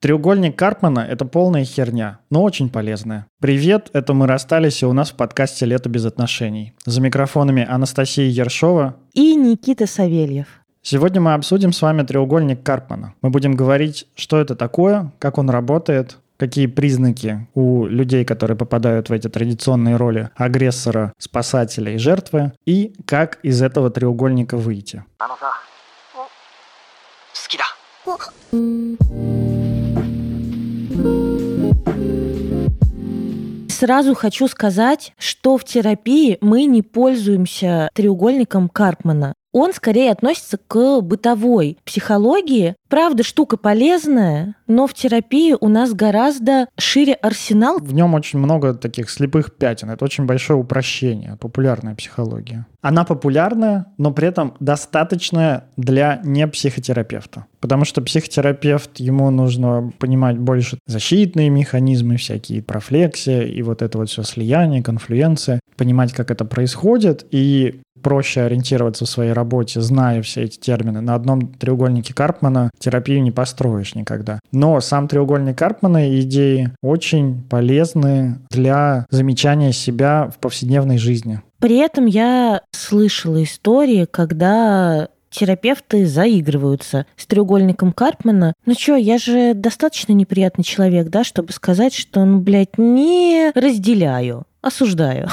[0.00, 3.26] Треугольник Карпмана– это полная херня, но очень полезная.
[3.40, 6.72] Привет, это мы расстались, и у нас в подкасте «Лето без отношений».
[6.86, 10.46] За микрофонами Анастасия Ершова и Никита Савельев.
[10.82, 13.14] Сегодня мы обсудим с вами треугольник Карпмана.
[13.22, 19.08] Мы будем говорить, что это такое, как он работает, какие признаки у людей, которые попадают
[19.08, 25.02] в эти традиционные роли агрессора, спасателя и жертвы, и как из этого треугольника выйти.
[33.68, 41.00] Сразу хочу сказать, что в терапии мы не пользуемся треугольником Карпмана он скорее относится к
[41.00, 42.76] бытовой психологии.
[42.88, 47.78] Правда, штука полезная, но в терапии у нас гораздо шире арсенал.
[47.78, 49.90] В нем очень много таких слепых пятен.
[49.90, 52.66] Это очень большое упрощение, популярная психология.
[52.80, 57.44] Она популярная, но при этом достаточная для не психотерапевта.
[57.60, 64.08] Потому что психотерапевт, ему нужно понимать больше защитные механизмы, всякие профлексия и вот это вот
[64.08, 70.42] все слияние, конфлюенция, понимать, как это происходит, и проще ориентироваться в своей работе, зная все
[70.42, 71.00] эти термины.
[71.00, 74.40] На одном треугольнике Карпмана терапию не построишь никогда.
[74.52, 81.42] Но сам треугольник Карпмана идеи очень полезны для замечания себя в повседневной жизни.
[81.60, 88.54] При этом я слышала истории, когда терапевты заигрываются с треугольником Карпмана.
[88.66, 94.44] Ну что, я же достаточно неприятный человек, да, чтобы сказать, что, ну, блядь, не разделяю
[94.60, 95.28] осуждаю.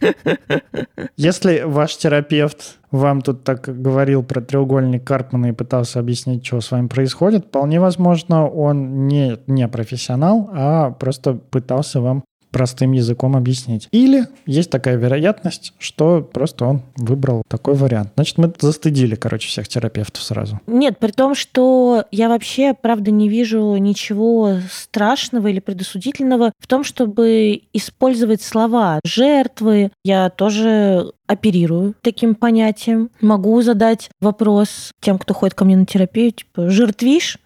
[1.16, 6.70] Если ваш терапевт вам тут так говорил про треугольник Карпмана и пытался объяснить, что с
[6.70, 12.24] вами происходит, вполне возможно, он не, не профессионал, а просто пытался вам
[12.56, 13.86] простым языком объяснить.
[13.92, 18.12] Или есть такая вероятность, что просто он выбрал такой вариант.
[18.14, 20.58] Значит, мы застыдили, короче, всех терапевтов сразу.
[20.66, 26.82] Нет, при том, что я вообще, правда, не вижу ничего страшного или предосудительного в том,
[26.82, 29.90] чтобы использовать слова жертвы.
[30.02, 33.10] Я тоже оперирую таким понятием.
[33.20, 37.36] Могу задать вопрос тем, кто ходит ко мне на терапию, типа, жертвишь?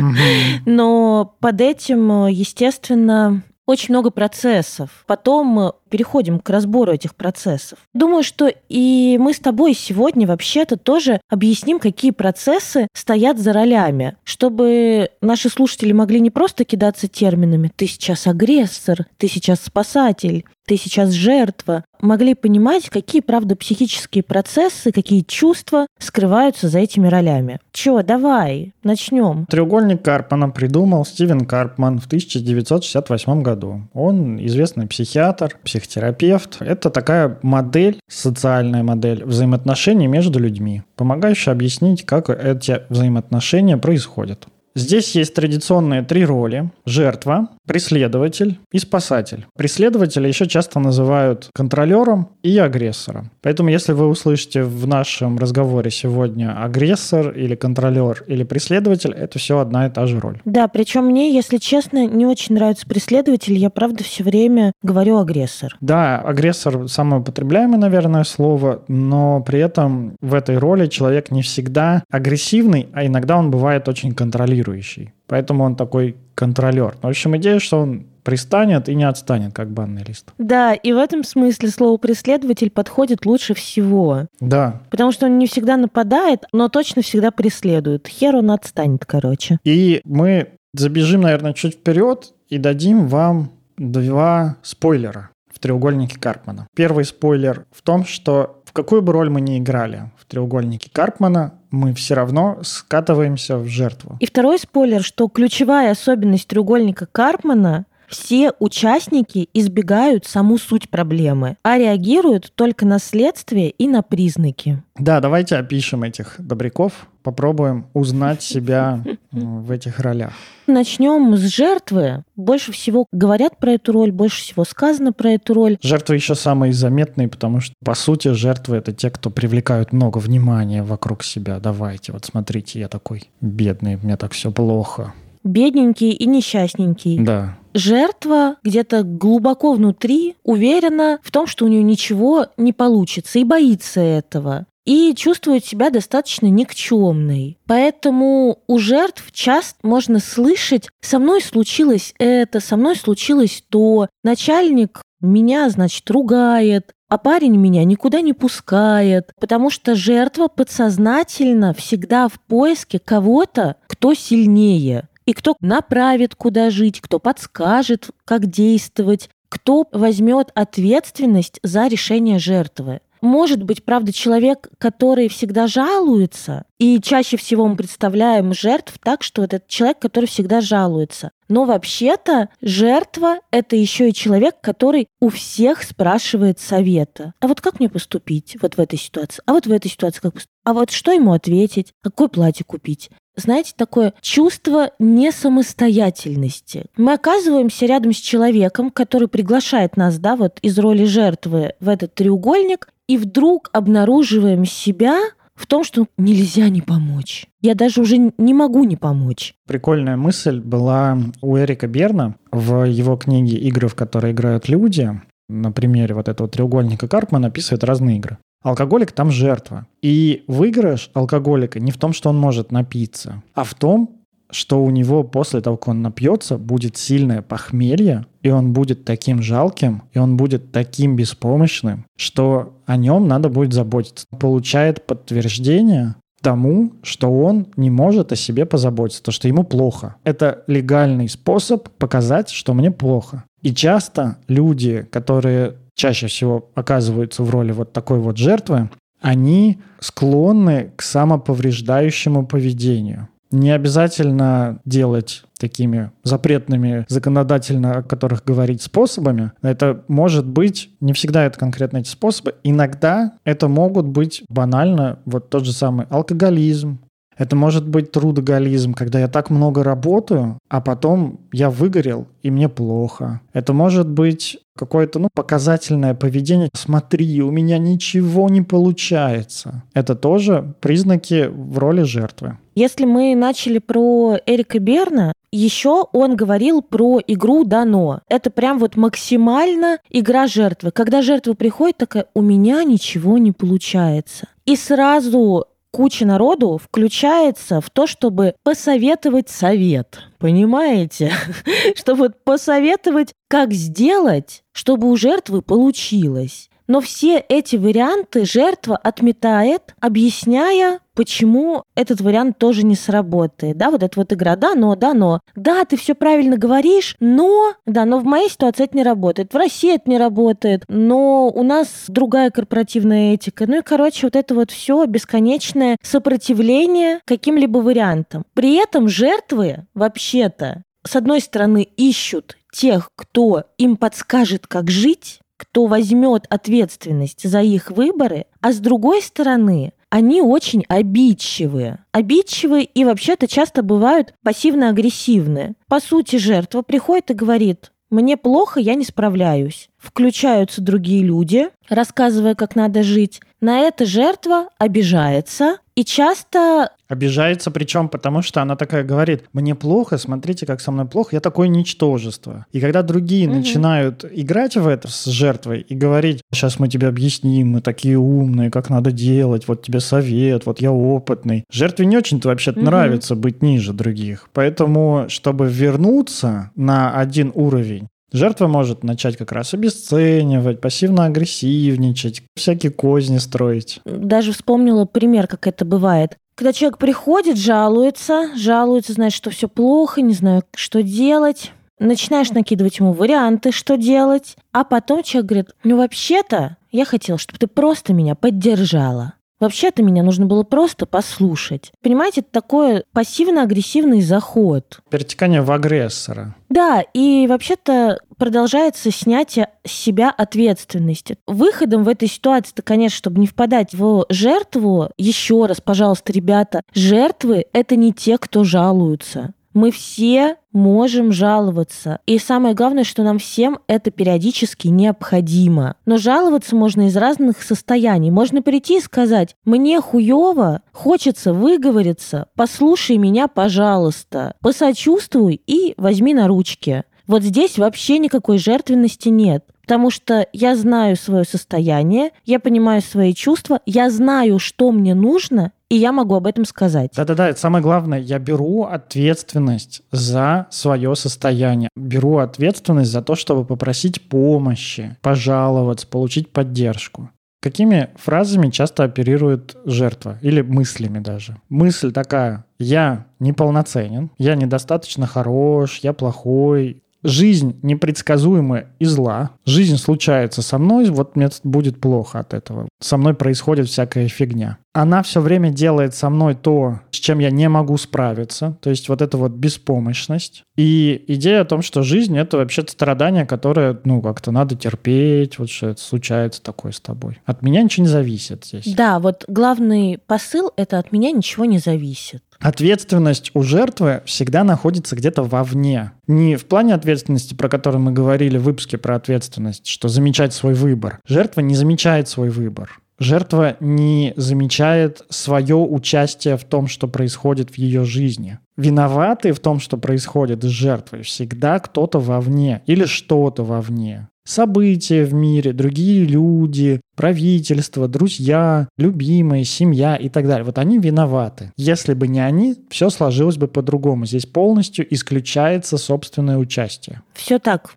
[0.64, 5.04] Но под этим, естественно, очень много процессов.
[5.06, 7.78] Потом мы переходим к разбору этих процессов.
[7.94, 14.16] Думаю, что и мы с тобой сегодня вообще-то тоже объясним, какие процессы стоят за ролями,
[14.24, 20.76] чтобы наши слушатели могли не просто кидаться терминами «ты сейчас агрессор», «ты сейчас спасатель», ты
[20.76, 27.60] сейчас жертва, могли понимать, какие, правда, психические процессы, какие чувства скрываются за этими ролями.
[27.72, 29.46] Чё, давай, начнем.
[29.46, 33.82] Треугольник Карпмана придумал Стивен Карпман в 1968 году.
[33.94, 36.58] Он известный психиатр, психотерапевт.
[36.60, 44.46] Это такая модель, социальная модель взаимоотношений между людьми, помогающая объяснить, как эти взаимоотношения происходят.
[44.76, 46.70] Здесь есть традиционные три роли.
[46.84, 49.46] Жертва, преследователь и спасатель.
[49.56, 53.30] Преследователя еще часто называют контролером и агрессором.
[53.40, 59.60] Поэтому если вы услышите в нашем разговоре сегодня агрессор или контролер или преследователь, это все
[59.60, 60.42] одна и та же роль.
[60.44, 63.54] Да, причем мне, если честно, не очень нравится преследователь.
[63.54, 65.74] Я, правда, все время говорю агрессор.
[65.80, 72.04] Да, агрессор самое употребляемое, наверное, слово, но при этом в этой роли человек не всегда
[72.10, 75.12] агрессивный, а иногда он бывает очень контролирующий контролирующий.
[75.26, 76.96] Поэтому он такой контролер.
[77.02, 80.32] В общем, идея, что он пристанет и не отстанет, как банный лист.
[80.38, 84.26] Да, и в этом смысле слово «преследователь» подходит лучше всего.
[84.40, 84.82] Да.
[84.90, 88.08] Потому что он не всегда нападает, но точно всегда преследует.
[88.08, 89.58] Хер он отстанет, короче.
[89.64, 96.66] И мы забежим, наверное, чуть вперед и дадим вам два спойлера в треугольнике Карпмана.
[96.74, 101.54] Первый спойлер в том, что в какую бы роль мы ни играли в треугольнике Карпмана,
[101.76, 104.16] мы все равно скатываемся в жертву.
[104.20, 111.78] И второй спойлер, что ключевая особенность треугольника Карпмана все участники избегают саму суть проблемы, а
[111.78, 114.82] реагируют только на следствие и на признаки.
[114.98, 119.02] Да, давайте опишем этих добряков, попробуем узнать себя
[119.32, 120.32] в этих ролях.
[120.66, 122.24] Начнем с жертвы.
[122.34, 125.76] Больше всего говорят про эту роль, больше всего сказано про эту роль.
[125.82, 130.82] Жертвы еще самые заметные, потому что, по сути, жертвы— это те, кто привлекают много внимания
[130.82, 131.60] вокруг себя.
[131.60, 135.12] Давайте, вот смотрите, я такой бедный, мне так все плохо.
[135.46, 137.18] Бедненький и несчастненький.
[137.20, 143.44] Да жертва где-то глубоко внутри уверена в том, что у нее ничего не получится и
[143.44, 147.58] боится этого и чувствует себя достаточно никчемной.
[147.66, 155.02] Поэтому у жертв часто можно слышать «со мной случилось это», «со мной случилось то», «начальник
[155.20, 162.40] меня, значит, ругает», а парень меня никуда не пускает, потому что жертва подсознательно всегда в
[162.40, 170.50] поиске кого-то, кто сильнее, и кто направит, куда жить, кто подскажет, как действовать, кто возьмет
[170.54, 173.00] ответственность за решение жертвы.
[173.22, 179.40] Может быть, правда, человек, который всегда жалуется, и чаще всего мы представляем жертв так, что
[179.40, 181.30] вот этот человек, который всегда жалуется.
[181.48, 187.32] Но вообще-то жертва— это еще и человек, который у всех спрашивает совета.
[187.40, 189.42] А вот как мне поступить вот в этой ситуации?
[189.46, 190.52] А вот в этой ситуации как поступить?
[190.64, 191.92] А вот что ему ответить?
[192.02, 193.10] Какое платье купить?
[193.36, 196.86] Знаете, такое чувство несамостоятельности.
[196.96, 202.14] Мы оказываемся рядом с человеком, который приглашает нас, да, вот из роли жертвы в этот
[202.14, 205.18] треугольник, и вдруг обнаруживаем себя
[205.54, 207.46] в том, что нельзя не помочь.
[207.60, 209.54] Я даже уже не могу не помочь.
[209.66, 215.20] Прикольная мысль была у Эрика Берна в его книге «Игры, в которые играют люди».
[215.48, 218.38] На примере вот этого треугольника Карпман описывает разные игры.
[218.62, 219.86] Алкоголик там жертва.
[220.02, 224.16] И выигрыш алкоголика не в том, что он может напиться, а в том,
[224.50, 229.42] что у него после того, как он напьется, будет сильное похмелье, и он будет таким
[229.42, 234.26] жалким, и он будет таким беспомощным, что о нем надо будет заботиться.
[234.38, 240.16] Получает подтверждение тому, что он не может о себе позаботиться, то, что ему плохо.
[240.22, 243.44] Это легальный способ показать, что мне плохо.
[243.62, 248.90] И часто люди, которые чаще всего оказываются в роли вот такой вот жертвы,
[249.20, 253.28] они склонны к самоповреждающему поведению.
[253.50, 259.52] Не обязательно делать такими запретными законодательно, о которых говорить способами.
[259.62, 265.48] Это может быть, не всегда это конкретно эти способы, иногда это могут быть банально вот
[265.48, 266.98] тот же самый алкоголизм,
[267.36, 272.68] это может быть трудоголизм, когда я так много работаю, а потом я выгорел, и мне
[272.68, 273.40] плохо.
[273.52, 276.68] Это может быть какое-то ну, показательное поведение.
[276.74, 279.82] Смотри, у меня ничего не получается.
[279.94, 282.58] Это тоже признаки в роли жертвы.
[282.74, 288.20] Если мы начали про Эрика Берна, еще он говорил про игру дано.
[288.28, 290.90] Это прям вот максимально игра жертвы.
[290.90, 294.48] Когда жертва приходит, такая, у меня ничего не получается.
[294.66, 300.18] И сразу куча народу включается в то, чтобы посоветовать совет.
[300.38, 301.32] Понимаете?
[301.96, 306.68] чтобы посоветовать, как сделать, чтобы у жертвы получилось.
[306.86, 313.76] Но все эти варианты жертва отметает, объясняя, почему этот вариант тоже не сработает.
[313.76, 315.40] Да, вот эта вот игра, да, но, да, но.
[315.56, 319.52] Да, ты все правильно говоришь, но, да, но в моей ситуации это не работает.
[319.52, 323.66] В России это не работает, но у нас другая корпоративная этика.
[323.66, 328.44] Ну и, короче, вот это вот все бесконечное сопротивление каким-либо вариантам.
[328.54, 335.86] При этом жертвы вообще-то с одной стороны, ищут тех, кто им подскажет, как жить, кто
[335.86, 342.04] возьмет ответственность за их выборы, а с другой стороны, они очень обидчивые.
[342.12, 345.74] Обидчивые и вообще-то часто бывают пассивно-агрессивные.
[345.88, 349.88] По сути, жертва приходит и говорит, мне плохо, я не справляюсь.
[349.98, 353.40] Включаются другие люди, рассказывая, как надо жить.
[353.66, 360.18] На это жертва обижается и часто Обижается, причем потому, что она такая говорит, мне плохо,
[360.18, 362.66] смотрите, как со мной плохо, я такое ничтожество.
[362.72, 363.56] И когда другие угу.
[363.56, 368.70] начинают играть в это с жертвой и говорить, сейчас мы тебе объясним, мы такие умные,
[368.70, 371.64] как надо делать, вот тебе совет, вот я опытный.
[371.70, 372.82] Жертве не очень-то вообще угу.
[372.82, 374.48] нравится быть ниже других.
[374.52, 383.38] Поэтому, чтобы вернуться на один уровень, Жертва может начать как раз обесценивать, пассивно-агрессивничать, всякие козни
[383.38, 384.00] строить.
[384.04, 386.36] Даже вспомнила пример, как это бывает.
[386.56, 391.72] Когда человек приходит, жалуется, жалуется, знает, что все плохо, не знаю, что делать.
[391.98, 397.58] Начинаешь накидывать ему варианты, что делать, а потом человек говорит, ну вообще-то я хотел, чтобы
[397.58, 399.34] ты просто меня поддержала.
[399.58, 401.92] Вообще-то меня нужно было просто послушать.
[402.02, 405.00] Понимаете, это такой пассивно-агрессивный заход.
[405.10, 406.54] Перетекание в агрессора.
[406.68, 411.38] Да, и вообще-то продолжается снятие с себя ответственности.
[411.46, 417.64] Выходом в этой ситуации, конечно, чтобы не впадать в жертву, еще раз, пожалуйста, ребята, жертвы—
[417.72, 419.54] это не те, кто жалуются.
[419.76, 422.20] Мы все можем жаловаться.
[422.24, 425.96] И самое главное, что нам всем это периодически необходимо.
[426.06, 428.30] Но жаловаться можно из разных состояний.
[428.30, 436.48] Можно прийти и сказать, мне хуево, хочется выговориться, послушай меня, пожалуйста, посочувствуй и возьми на
[436.48, 437.04] ручки.
[437.26, 443.32] Вот здесь вообще никакой жертвенности нет потому что я знаю свое состояние, я понимаю свои
[443.32, 447.12] чувства, я знаю, что мне нужно, и я могу об этом сказать.
[447.14, 448.18] Да-да-да, это самое главное.
[448.18, 451.90] Я беру ответственность за свое состояние.
[451.96, 457.30] Беру ответственность за то, чтобы попросить помощи, пожаловаться, получить поддержку.
[457.62, 461.56] Какими фразами часто оперирует жертва или мыслями даже?
[461.68, 469.50] Мысль такая, я неполноценен, я недостаточно хорош, я плохой, жизнь непредсказуемая и зла.
[469.64, 472.88] Жизнь случается со мной, вот мне будет плохо от этого.
[473.00, 474.78] Со мной происходит всякая фигня.
[474.94, 478.78] Она все время делает со мной то, с чем я не могу справиться.
[478.80, 480.62] То есть вот эта вот беспомощность.
[480.76, 485.68] И идея о том, что жизнь— это вообще-то страдание, которое, ну, как-то надо терпеть, вот
[485.68, 487.38] что это случается такое с тобой.
[487.44, 488.94] От меня ничего не зависит здесь.
[488.94, 492.42] Да, вот главный посыл— это от меня ничего не зависит.
[492.60, 496.12] Ответственность у жертвы всегда находится где-то вовне.
[496.26, 500.74] Не в плане ответственности, про который мы говорили в выпуске про ответственность, что замечать свой
[500.74, 501.20] выбор.
[501.26, 503.00] Жертва не замечает свой выбор.
[503.18, 508.58] Жертва не замечает свое участие в том, что происходит в ее жизни.
[508.76, 515.34] Виноваты в том, что происходит с жертвой, всегда кто-то вовне или что-то вовне события в
[515.34, 520.64] мире, другие люди, правительство, друзья, любимые, семья и так далее.
[520.64, 521.72] Вот они виноваты.
[521.76, 524.24] Если бы не они, все сложилось бы по-другому.
[524.24, 527.22] Здесь полностью исключается собственное участие.
[527.34, 527.96] Все так.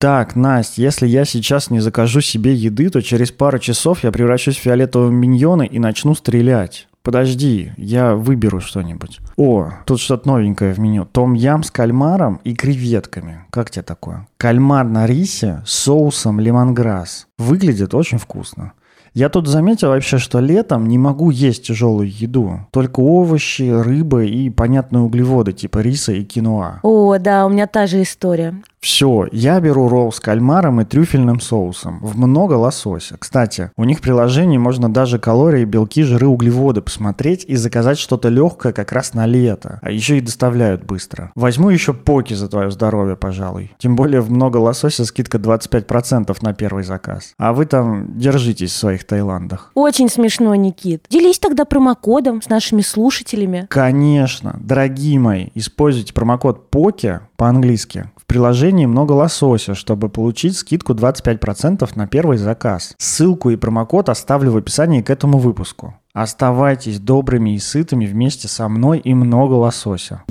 [0.00, 4.56] Так, Настя, если я сейчас не закажу себе еды, то через пару часов я превращусь
[4.56, 6.86] в фиолетового миньона и начну стрелять.
[7.02, 9.20] Подожди, я выберу что-нибудь.
[9.36, 11.06] О, тут что-то новенькое в меню.
[11.06, 13.44] Том ям с кальмаром и креветками.
[13.50, 14.26] Как тебе такое?
[14.36, 17.26] Кальмар на рисе с соусом лимонграсс.
[17.38, 18.72] Выглядит очень вкусно.
[19.14, 22.60] Я тут заметил вообще, что летом не могу есть тяжелую еду.
[22.70, 26.80] Только овощи, рыба и понятные углеводы, типа риса и киноа.
[26.82, 28.62] О, да, у меня та же история.
[28.80, 31.98] Все, я беру ролл с кальмаром и трюфельным соусом.
[32.00, 33.16] В много лосося.
[33.18, 38.28] Кстати, у них в приложении можно даже калории, белки, жиры, углеводы посмотреть и заказать что-то
[38.28, 39.80] легкое как раз на лето.
[39.82, 41.32] А еще и доставляют быстро.
[41.34, 43.72] Возьму еще поки за твое здоровье, пожалуй.
[43.78, 47.34] Тем более в много лосося скидка 25% на первый заказ.
[47.38, 49.72] А вы там держитесь в своих Таиландах.
[49.74, 51.04] Очень смешно, Никит.
[51.10, 53.66] Делись тогда промокодом с нашими слушателями.
[53.68, 54.56] Конечно.
[54.60, 62.36] Дорогие мои, используйте промокод ПОКИ по-английски приложении много лосося, чтобы получить скидку 25% на первый
[62.36, 62.94] заказ.
[62.98, 65.94] Ссылку и промокод оставлю в описании к этому выпуску.
[66.12, 70.22] Оставайтесь добрыми и сытыми вместе со мной и много лосося.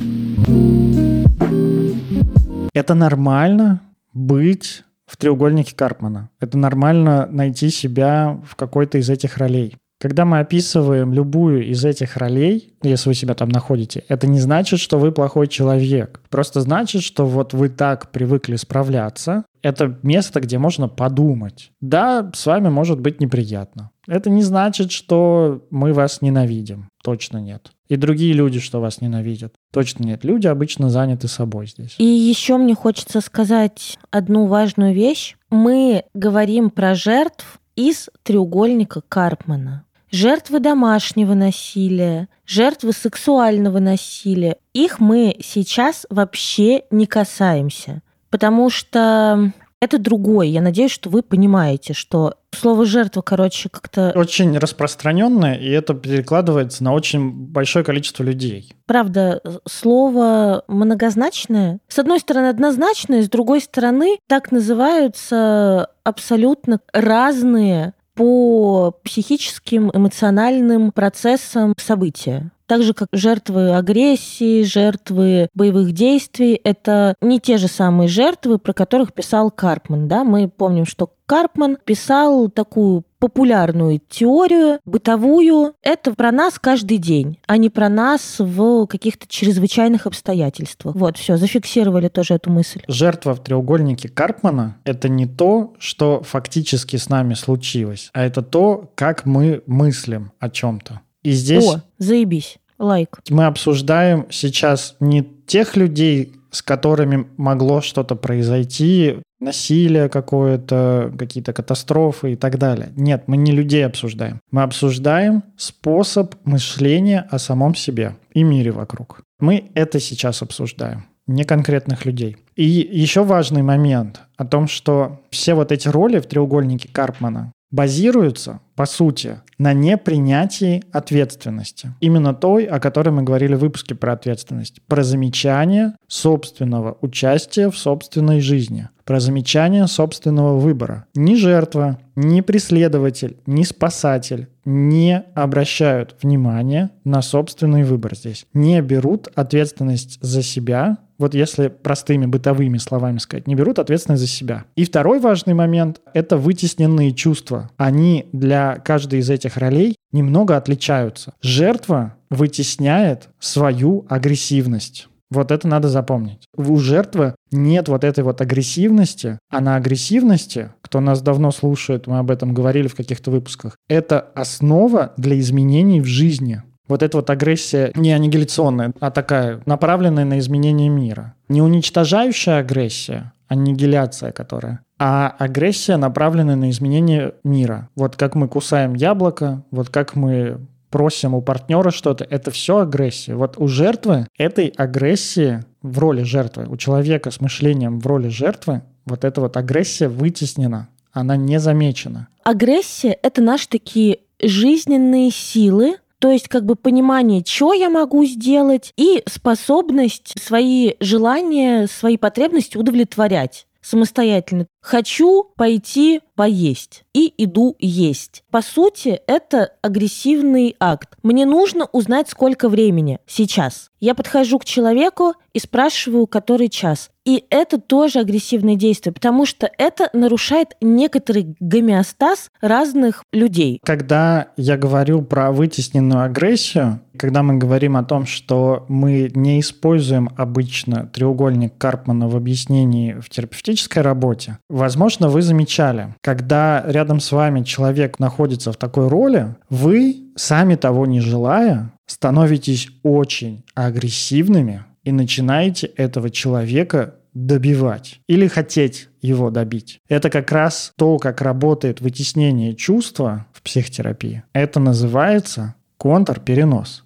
[2.73, 3.81] Это нормально
[4.13, 6.29] быть в треугольнике Карпмана.
[6.39, 9.75] Это нормально найти себя в какой-то из этих ролей.
[9.99, 14.79] Когда мы описываем любую из этих ролей, если вы себя там находите, это не значит,
[14.79, 16.21] что вы плохой человек.
[16.29, 19.43] Просто значит, что вот вы так привыкли справляться.
[19.63, 21.71] Это место, где можно подумать.
[21.81, 23.89] Да, с вами может быть неприятно.
[24.07, 26.89] Это не значит, что мы вас ненавидим.
[27.03, 27.71] Точно нет.
[27.89, 29.53] И другие люди, что вас ненавидят.
[29.73, 30.23] Точно нет.
[30.23, 31.95] Люди обычно заняты собой здесь.
[31.97, 35.35] И еще мне хочется сказать одну важную вещь.
[35.49, 45.37] Мы говорим про жертв из треугольника Карпмана жертвы домашнего насилия, жертвы сексуального насилия, их мы
[45.41, 50.47] сейчас вообще не касаемся, потому что это другое.
[50.47, 54.11] Я надеюсь, что вы понимаете, что слово жертва, короче, как-то...
[54.15, 58.73] Очень распространенное, и это перекладывается на очень большое количество людей.
[58.87, 61.79] Правда, слово многозначное.
[61.87, 71.73] С одной стороны, однозначное, с другой стороны, так называются абсолютно разные по психическим, эмоциональным процессам
[71.77, 72.51] события.
[72.67, 78.73] Так же, как жертвы агрессии, жертвы боевых действий, это не те же самые жертвы, про
[78.73, 80.07] которых писал Карпман.
[80.07, 80.23] Да?
[80.23, 85.73] Мы помним, что Карпман писал такую популярную теорию, бытовую.
[85.81, 90.95] Это про нас каждый день, а не про нас в каких-то чрезвычайных обстоятельствах.
[90.95, 92.81] Вот, все, зафиксировали тоже эту мысль.
[92.87, 98.91] Жертва в треугольнике Карпмана— это не то, что фактически с нами случилось, а это то,
[98.95, 101.01] как мы мыслим о чем-то.
[101.27, 101.65] И здесь...
[101.65, 102.57] О, заебись.
[102.79, 103.19] Лайк.
[103.29, 112.31] Мы обсуждаем сейчас не тех людей, с которыми могло что-то произойти, насилие какое-то, какие-то катастрофы
[112.31, 112.93] и так далее.
[112.95, 114.39] Нет, мы не людей обсуждаем.
[114.51, 119.19] Мы обсуждаем способ мышления о самом себе и мире вокруг.
[119.41, 122.37] Мы это сейчас обсуждаем не конкретных людей.
[122.55, 128.61] И еще важный момент о том, что все вот эти роли в треугольнике Карпмана, базируются,
[128.75, 131.93] по сути, на непринятии ответственности.
[131.99, 134.81] Именно той, о которой мы говорили в выпуске про ответственность.
[134.87, 138.89] Про замечание собственного участия в собственной жизни.
[139.03, 141.05] Про замечание собственного выбора.
[141.15, 148.45] Ни жертва, ни преследователь, ни спасатель не обращают внимания на собственный выбор здесь.
[148.53, 154.27] Не берут ответственность за себя вот если простыми бытовыми словами сказать, не берут ответственность за
[154.27, 154.65] себя.
[154.75, 157.69] И второй важный момент— это вытесненные чувства.
[157.77, 161.33] Они для каждой из этих ролей немного отличаются.
[161.41, 165.07] Жертва вытесняет свою агрессивность.
[165.29, 166.45] Вот это надо запомнить.
[166.55, 172.19] У жертвы нет вот этой вот агрессивности, а на агрессивности, кто нас давно слушает, мы
[172.19, 176.63] об этом говорили в каких-то выпусках, это основа для изменений в жизни.
[176.87, 181.35] Вот эта вот агрессия не аннигиляционная, а такая направленная на изменение мира.
[181.49, 187.89] Не уничтожающая агрессия, аннигиляция которая, а агрессия, направленная на изменение мира.
[187.95, 193.35] Вот как мы кусаем яблоко, вот как мы просим у партнера что-то, это все агрессия.
[193.35, 198.81] Вот у жертвы этой агрессии в роли жертвы, у человека с мышлением в роли жертвы,
[199.05, 202.27] вот эта вот агрессия вытеснена, она не замечена.
[202.43, 208.93] Агрессия— это наши такие жизненные силы, то есть как бы понимание, что я могу сделать,
[208.97, 214.67] и способность свои желания, свои потребности удовлетворять самостоятельно.
[214.87, 218.43] Хочу пойти поесть и иду есть.
[218.51, 221.17] По сути, это агрессивный акт.
[221.23, 223.89] Мне нужно узнать, сколько времени сейчас.
[223.99, 227.09] Я подхожу к человеку и спрашиваю, который час.
[227.25, 233.81] И это тоже агрессивное действие, потому что это нарушает некоторый гомеостаз разных людей.
[233.83, 240.29] Когда я говорю про вытесненную агрессию, когда мы говорим о том, что мы не используем
[240.37, 247.63] обычно треугольник Карпмана в объяснении в терапевтической работе, возможно, вы замечали, когда рядом с вами
[247.63, 255.87] человек находится в такой роли, вы, сами того не желая, становитесь очень агрессивными и начинаете
[255.87, 259.99] этого человека добивать или хотеть его добить.
[260.09, 264.43] Это как раз то, как работает вытеснение чувства в психотерапии.
[264.53, 267.03] Это называется контрперенос.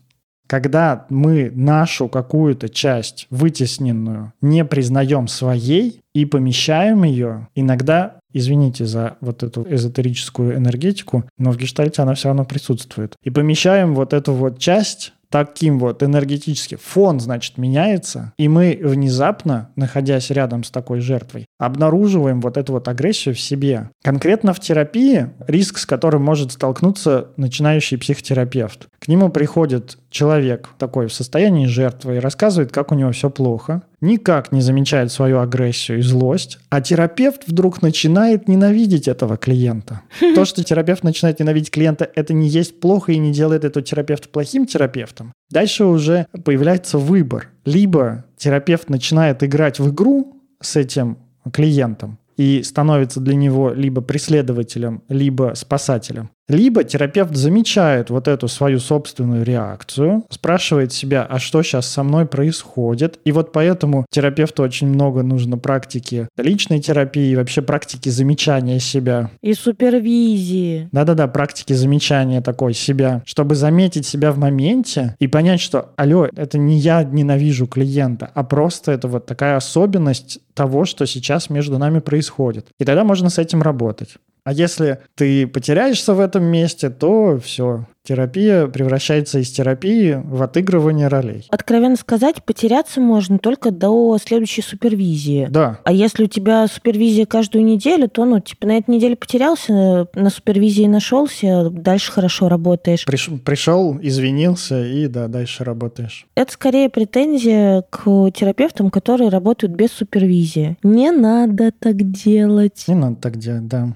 [0.51, 9.15] Когда мы нашу какую-то часть вытесненную не признаем своей и помещаем ее, иногда извините за
[9.22, 13.15] вот эту эзотерическую энергетику, но в гештальте она все равно присутствует.
[13.24, 19.69] И помещаем вот эту вот часть таким вот энергетически фон, значит, меняется, и мы внезапно,
[19.78, 23.89] находясь рядом с такой жертвой, обнаруживаем вот эту вот агрессию в себе.
[24.04, 28.88] Конкретно в терапии риск, с которым может столкнуться начинающий психотерапевт.
[28.99, 33.82] К нему приходит человек такой в состоянии жертвы и рассказывает, как у него все плохо,
[34.02, 40.02] никак не замечает свою агрессию и злость, а терапевт вдруг начинает ненавидеть этого клиента.
[40.36, 44.30] То, что терапевт начинает ненавидеть клиента, это не есть плохо и не делает этого терапевта
[44.30, 45.34] плохим терапевтом.
[45.50, 47.50] Дальше уже появляется выбор.
[47.65, 51.17] Либо терапевт начинает играть в игру с этим
[51.52, 56.30] клиентом и становится для него либо преследователем, либо спасателем.
[56.52, 62.26] Либо терапевт замечает вот эту свою собственную реакцию, спрашивает себя, а что сейчас со мной
[62.26, 63.20] происходит.
[63.24, 69.32] И вот поэтому терапевту очень много нужно практики личной терапии, вообще практики замечания себя.
[69.42, 70.90] И супервизии.
[70.92, 76.58] Да-да-да, практики замечания такой себя, чтобы заметить себя в моменте и понять, что, алло, это
[76.58, 82.00] не я ненавижу клиента, а просто это вот такая особенность того, что сейчас между нами
[82.00, 82.68] происходит.
[82.78, 84.18] И тогда можно с этим работать.
[84.43, 91.08] А если ты потеряешься в этом месте, то все, терапия превращается из терапии в отыгрывание
[91.08, 91.45] ролей.
[91.49, 95.47] Откровенно сказать, потеряться можно только до следующей супервизии.
[95.49, 95.80] Да.
[95.84, 100.30] А если у тебя супервизия каждую неделю, то, ну, типа, на этой неделе потерялся, на
[100.32, 103.06] супервизии нашелся, дальше хорошо работаешь.
[103.06, 106.25] Приш, пришел, извинился и, да, дальше работаешь.
[106.36, 110.77] Это скорее претензия к терапевтам, которые работают без супервизии.
[110.82, 112.86] Не надо так делать.
[112.88, 113.93] Не надо так делать, да.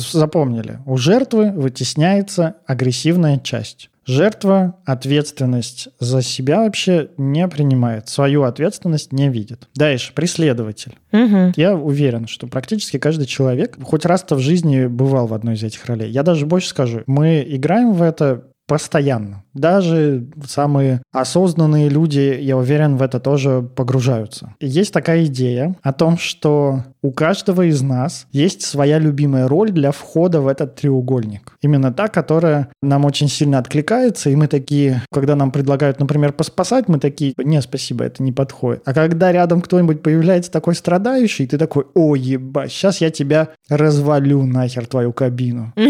[0.00, 3.90] Запомнили, у жертвы вытесняется агрессивная часть.
[4.06, 9.68] Жертва ответственность за себя вообще не принимает, свою ответственность не видит.
[9.74, 10.96] Дальше, преследователь.
[11.12, 11.54] Угу.
[11.56, 15.84] Я уверен, что практически каждый человек хоть раз-то в жизни бывал в одной из этих
[15.86, 16.08] ролей.
[16.08, 19.44] Я даже больше скажу, мы играем в это постоянно.
[19.54, 24.54] Даже самые осознанные люди, я уверен, в это тоже погружаются.
[24.60, 29.92] Есть такая идея о том, что у каждого из нас есть своя любимая роль для
[29.92, 31.56] входа в этот треугольник.
[31.62, 36.88] Именно та, которая нам очень сильно откликается, и мы такие, когда нам предлагают, например, поспасать,
[36.88, 38.82] мы такие, не, спасибо, это не подходит.
[38.84, 44.44] А когда рядом кто-нибудь появляется такой страдающий, ты такой, о, ебать, сейчас я тебя развалю
[44.44, 45.72] нахер твою кабину.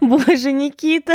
[0.00, 1.14] Боже, Никита.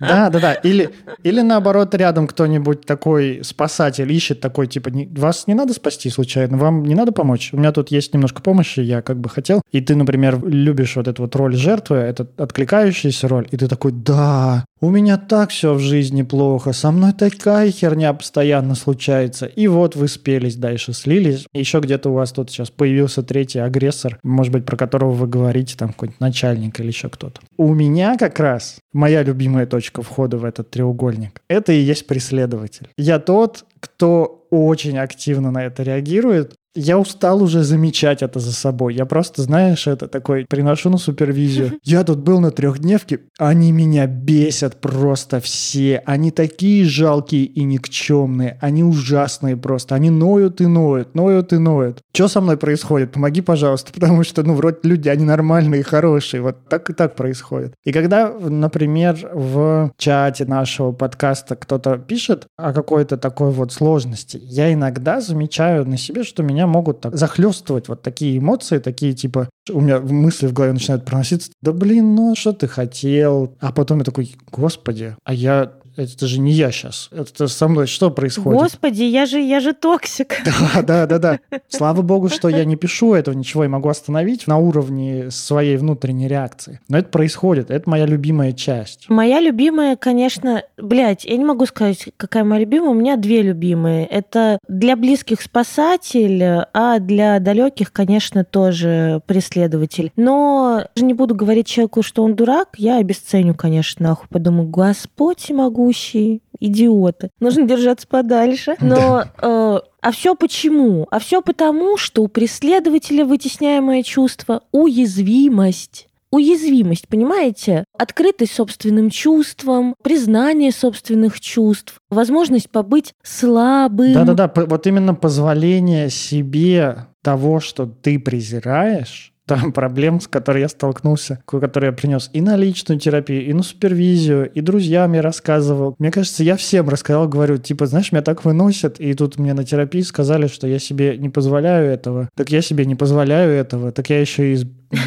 [0.00, 0.54] Да, да, да.
[0.54, 0.90] Или,
[1.22, 6.84] или наоборот, рядом кто-нибудь такой спасатель ищет такой, типа, вас не надо спасти случайно, вам
[6.84, 7.50] не надо помочь.
[7.52, 9.62] У меня тут есть немножко помощи, я как бы хотел.
[9.72, 13.92] И ты, например, любишь вот эту вот роль жертвы, это откликающаяся роль, и ты такой,
[13.92, 19.46] да, у меня так все в жизни плохо, со мной такая херня постоянно случается.
[19.46, 21.46] И вот вы спелись дальше, слились.
[21.54, 25.74] Еще где-то у вас тут сейчас появился третий агрессор, может быть, про которого вы говорите,
[25.76, 27.40] там какой-нибудь начальник или еще кто-то.
[27.56, 31.40] У меня как раз моя любимая точка входа в этот треугольник.
[31.48, 32.88] Это и есть преследователь.
[32.98, 38.94] Я тот, кто очень активно на это реагирует, я устал уже замечать это за собой.
[38.94, 41.78] Я просто, знаешь, это такой, приношу на супервизию.
[41.84, 46.02] Я тут был на трехдневке, они меня бесят просто все.
[46.06, 48.58] Они такие жалкие и никчемные.
[48.60, 49.94] Они ужасные просто.
[49.94, 52.00] Они ноют и ноют, ноют и ноют.
[52.12, 53.12] Что со мной происходит?
[53.12, 56.42] Помоги, пожалуйста, потому что, ну, вроде люди, они нормальные, хорошие.
[56.42, 57.74] Вот так и так происходит.
[57.84, 64.72] И когда, например, в чате нашего подкаста кто-то пишет о какой-то такой вот сложности, я
[64.72, 69.80] иногда замечаю на себе, что меня могут так захлестывать вот такие эмоции, такие типа, у
[69.80, 73.56] меня мысли в голове начинают проноситься, да блин, ну а что ты хотел?
[73.60, 77.08] А потом я такой, господи, а я это же не я сейчас.
[77.12, 78.60] Это со мной что происходит?
[78.60, 80.36] Господи, я же, я же токсик.
[80.44, 81.60] Да, да, да, да.
[81.68, 86.28] Слава богу, что я не пишу этого ничего и могу остановить на уровне своей внутренней
[86.28, 86.80] реакции.
[86.88, 87.70] Но это происходит.
[87.70, 89.08] Это моя любимая часть.
[89.08, 92.90] Моя любимая, конечно, блядь, я не могу сказать, какая моя любимая.
[92.90, 94.06] У меня две любимые.
[94.06, 100.12] Это для близких спасатель, а для далеких, конечно, тоже преследователь.
[100.16, 102.70] Но не буду говорить человеку, что он дурак.
[102.76, 104.28] Я обесценю, конечно, нахуй.
[104.28, 107.30] Подумаю, Господь мой всемогущий, идиоты.
[107.40, 108.76] Нужно держаться подальше.
[108.80, 111.06] Но э, а все почему?
[111.10, 117.84] А все потому, что у преследователя вытесняемое чувство уязвимость уязвимость, понимаете?
[117.96, 124.14] Открытость собственным чувствам, признание собственных чувств, возможность побыть слабым.
[124.14, 131.42] Да-да-да, вот именно позволение себе того, что ты презираешь, там проблем, с которой я столкнулся,
[131.46, 135.94] которые я принес и на личную терапию, и на супервизию, и друзьям я рассказывал.
[135.98, 139.64] Мне кажется, я всем рассказал, говорю, типа, знаешь, меня так выносят, и тут мне на
[139.64, 142.28] терапии сказали, что я себе не позволяю этого.
[142.34, 144.58] Так я себе не позволяю этого, так я еще и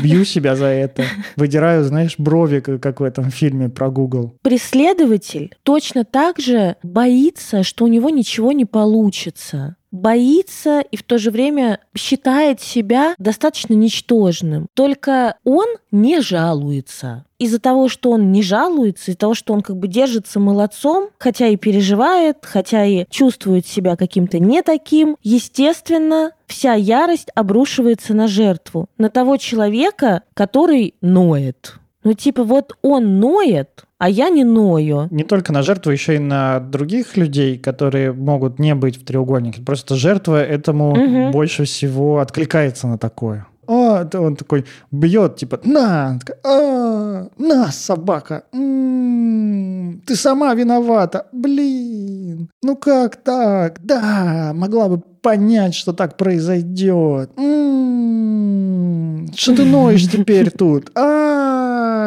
[0.04, 1.04] бью себя за это.
[1.36, 4.36] Выдираю, знаешь, брови, как в этом фильме про Google.
[4.42, 11.18] Преследователь точно так же боится, что у него ничего не получится боится и в то
[11.18, 14.68] же время считает себя достаточно ничтожным.
[14.74, 17.26] Только он не жалуется.
[17.40, 21.48] Из-за того, что он не жалуется, из-за того, что он как бы держится молодцом, хотя
[21.48, 28.88] и переживает, хотя и чувствует себя каким-то не таким, естественно, вся ярость обрушивается на жертву,
[28.98, 31.76] на того человека, который ноет.
[32.08, 35.10] Ну, типа, вот он ноет, а я не ною.
[35.12, 39.62] Не только на жертву, еще и на других людей, которые могут не быть в треугольнике.
[39.62, 41.32] Просто жертва этому угу.
[41.34, 43.46] больше всего откликается на такое.
[43.68, 52.78] А, он такой бьет, типа, на, а, на, собака, м-м, ты сама виновата, блин, ну
[52.78, 60.90] как так, да, могла бы понять, что так произойдет, м-м, что ты ноешь теперь тут,
[60.96, 61.57] а,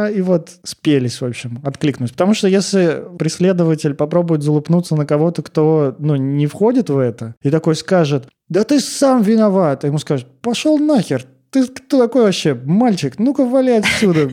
[0.08, 5.94] и вот спелись, в общем, откликнулись, потому что если преследователь попробует залупнуться на кого-то, кто,
[5.98, 10.26] ну, не входит в это, и такой скажет, да ты сам виноват, а ему скажут,
[10.40, 12.54] пошел нахер, ты кто такой вообще?
[12.54, 14.30] Мальчик, ну-ка вали отсюда.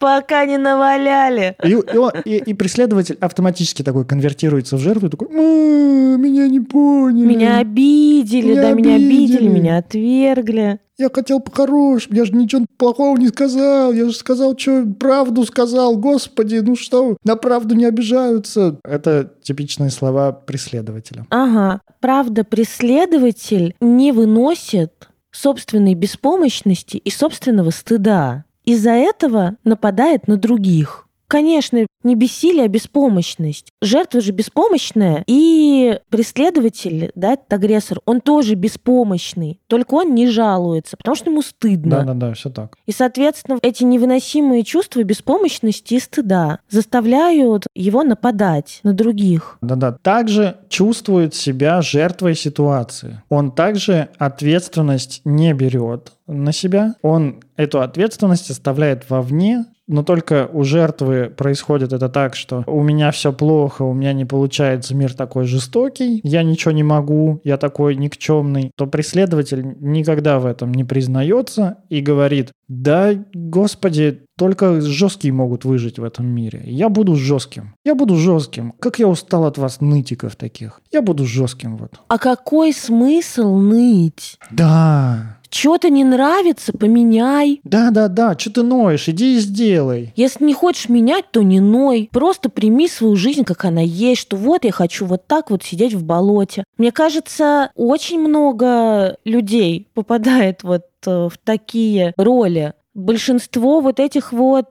[0.00, 1.56] Пока не наваляли.
[1.62, 7.26] И, и, и, и преследователь автоматически такой конвертируется в жертву, такой, меня не поняли.
[7.26, 8.88] Меня обидели, меня да, обидели.
[8.88, 10.80] меня обидели, меня отвергли.
[10.98, 15.98] Я хотел по-хорошему, я же ничего плохого не сказал, я же сказал, что правду сказал,
[15.98, 18.78] господи, ну что, на правду не обижаются.
[18.82, 21.26] Это типичные слова преследователя.
[21.28, 28.44] Ага, правда, преследователь не выносит собственной беспомощности и собственного стыда.
[28.64, 31.05] Из-за этого нападает на других.
[31.28, 33.70] Конечно, не бессилие, а беспомощность.
[33.82, 40.96] Жертва же беспомощная, и преследователь, да, этот агрессор, он тоже беспомощный, только он не жалуется,
[40.96, 41.98] потому что ему стыдно.
[41.98, 42.76] Да-да-да, все так.
[42.86, 49.58] И, соответственно, эти невыносимые чувства беспомощности и стыда заставляют его нападать на других.
[49.60, 53.22] Да-да, также чувствует себя жертвой ситуации.
[53.28, 60.64] Он также ответственность не берет на себя, он эту ответственность оставляет вовне, но только у
[60.64, 65.46] жертвы происходит это так, что у меня все плохо, у меня не получается, мир такой
[65.46, 71.78] жестокий, я ничего не могу, я такой никчемный, то преследователь никогда в этом не признается
[71.88, 76.62] и говорит, да, господи, только жесткие могут выжить в этом мире.
[76.64, 77.74] Я буду жестким.
[77.84, 78.72] Я буду жестким.
[78.80, 80.80] Как я устал от вас, нытиков таких.
[80.92, 82.00] Я буду жестким вот.
[82.08, 84.38] А какой смысл ныть?
[84.50, 85.38] Да.
[85.50, 87.60] Что-то не нравится, поменяй.
[87.64, 90.12] Да-да-да, что ты ноешь, иди и сделай.
[90.16, 92.08] Если не хочешь менять, то не ной.
[92.12, 95.94] Просто прими свою жизнь, как она есть, что вот я хочу вот так вот сидеть
[95.94, 96.64] в болоте.
[96.78, 102.74] Мне кажется, очень много людей попадает вот э, в такие роли.
[102.94, 104.66] Большинство вот этих вот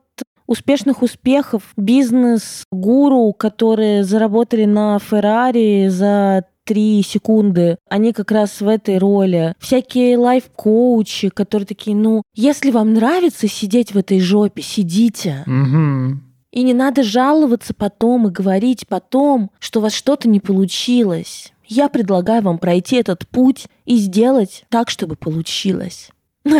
[0.47, 8.97] успешных успехов, бизнес-гуру, которые заработали на Феррари за три секунды, они как раз в этой
[8.97, 9.55] роли.
[9.59, 15.43] Всякие лайф-коучи, которые такие, ну, если вам нравится сидеть в этой жопе, сидите.
[15.47, 16.19] Угу.
[16.51, 21.53] И не надо жаловаться потом и говорить потом, что у вас что-то не получилось.
[21.67, 26.09] Я предлагаю вам пройти этот путь и сделать так, чтобы получилось.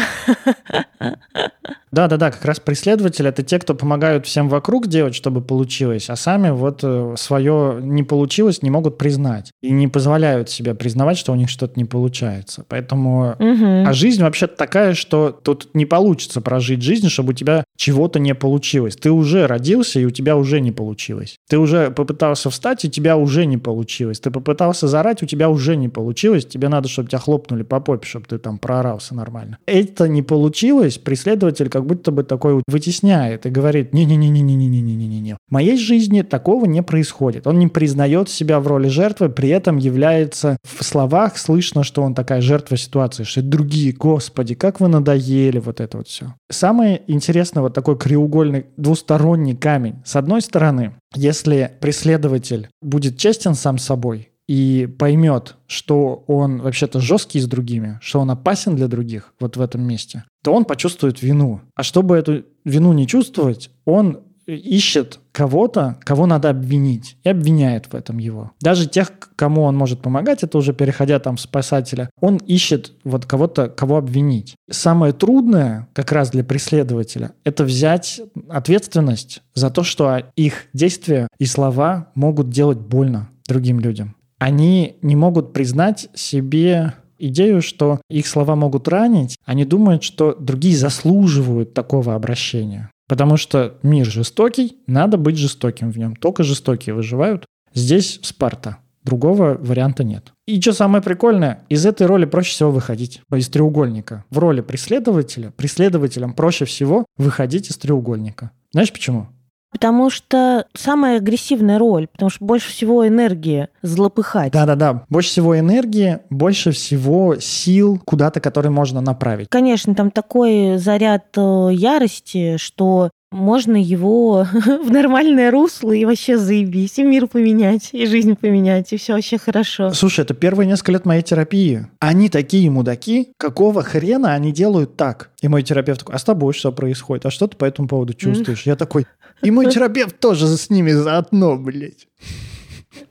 [1.96, 6.50] Да-да-да, как раз преследователи— это те, кто помогают всем вокруг делать, чтобы получилось, а сами
[6.50, 9.50] вот э, свое не получилось не могут признать.
[9.64, 12.66] И не позволяют себе признавать, что у них что-то не получается.
[12.68, 13.38] Поэтому...
[13.40, 13.88] Угу.
[13.88, 18.36] А жизнь вообще такая, что тут не получится прожить жизнь, чтобы у тебя чего-то не
[18.36, 18.98] получилось.
[18.98, 21.38] Ты уже родился, и у тебя уже не получилось.
[21.48, 24.20] Ты уже попытался встать, и у тебя уже не получилось.
[24.20, 26.46] Ты попытался зарать, у тебя уже не получилось.
[26.46, 29.60] Тебе надо, чтобы тебя хлопнули по попе, чтобы ты там проорался нормально.
[29.66, 35.36] Это не получилось, преследователь как будто бы такой вытесняет и говорит, не-не-не-не-не-не-не-не-не.
[35.36, 37.48] В моей жизни такого не происходит.
[37.48, 42.14] Он не признает себя в роли жертвы, при этом является в словах слышно, что он
[42.14, 46.34] такая жертва ситуации, что другие, господи, как вы надоели, вот это вот все.
[46.50, 49.96] Самое интересное, вот такой краеугольный двусторонний камень.
[50.06, 57.40] С одной стороны, если преследователь будет честен сам собой, и поймет, что он вообще-то жесткий
[57.40, 61.62] с другими, что он опасен для других вот в этом месте, то он почувствует вину.
[61.76, 67.96] А чтобы эту вину не чувствовать, он ищет кого-то, кого надо обвинить, и обвиняет в
[67.96, 68.52] этом его.
[68.62, 73.70] Даже тех, кому он может помогать, это уже переходя там спасателя, он ищет вот кого-то,
[73.70, 74.56] кого обвинить.
[74.70, 81.46] Самое трудное как раз для преследователя– это взять ответственность за то, что их действия и
[81.46, 88.56] слова могут делать больно другим людям они не могут признать себе идею, что их слова
[88.56, 89.38] могут ранить.
[89.44, 92.92] Они думают, что другие заслуживают такого обращения.
[93.08, 96.16] Потому что мир жестокий, надо быть жестоким в нем.
[96.16, 97.48] Только жестокие выживают.
[97.74, 98.78] Здесь Спарта.
[99.04, 100.32] Другого варианта нет.
[100.46, 104.26] И что самое прикольное, из этой роли проще всего выходить, из треугольника.
[104.30, 108.52] В роли преследователя, преследователям проще всего выходить из треугольника.
[108.72, 109.30] Знаешь почему?
[109.76, 114.54] Потому что самая агрессивная роль, потому что больше всего энергии злопыхать.
[114.54, 119.50] Да-да-да, больше всего энергии, больше всего сил куда-то, которые можно направить.
[119.50, 126.98] Конечно, там такой заряд э, ярости, что можно его в нормальное русло и вообще заебись,
[126.98, 129.92] и мир поменять, и жизнь поменять, и все вообще хорошо.
[129.94, 131.88] Слушай, это первые несколько лет моей терапии.
[132.00, 135.32] Они такие мудаки, какого хрена они делают так?
[135.42, 137.26] И мой терапевт такой, а с тобой что происходит?
[137.26, 138.64] А что ты по этому поводу чувствуешь?
[138.64, 139.06] Я такой,
[139.42, 142.08] и мой терапевт тоже с ними заодно, блядь.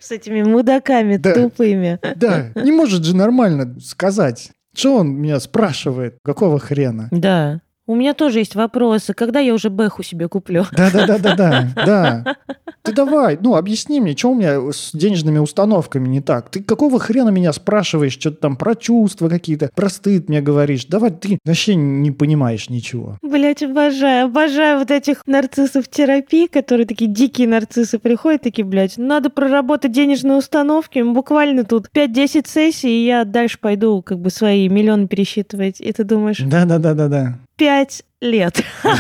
[0.01, 1.35] С этими мудаками да.
[1.35, 1.99] тупыми.
[2.17, 4.51] Да, не может же нормально сказать.
[4.75, 6.17] Что он меня спрашивает?
[6.25, 7.09] Какого хрена?
[7.11, 7.61] Да.
[7.87, 9.13] У меня тоже есть вопросы.
[9.13, 10.65] Когда я уже Бэху себе куплю?
[10.73, 11.69] Да-да-да-да-да.
[11.85, 12.37] Да.
[12.83, 16.51] Ты давай, ну, объясни мне, что у меня с денежными установками не так?
[16.51, 20.85] Ты какого хрена меня спрашиваешь, что-то там про чувства какие-то, про стыд мне говоришь?
[20.85, 23.19] Давай, ты вообще не понимаешь ничего.
[23.23, 29.31] Блять, обожаю, обожаю вот этих нарциссов терапии, которые такие дикие нарциссы приходят, такие, блядь, надо
[29.31, 35.09] проработать денежные установки, буквально тут 5-10 сессий, и я дальше пойду как бы свои миллионы
[35.09, 35.81] пересчитывать.
[35.81, 36.39] И ты думаешь...
[36.39, 38.61] Да-да-да-да-да 5 лет.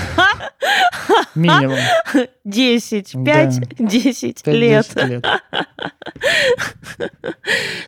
[1.34, 1.78] Минимум.
[2.44, 3.12] Десять.
[3.24, 4.88] Пять, десять лет.
[4.94, 5.24] лет.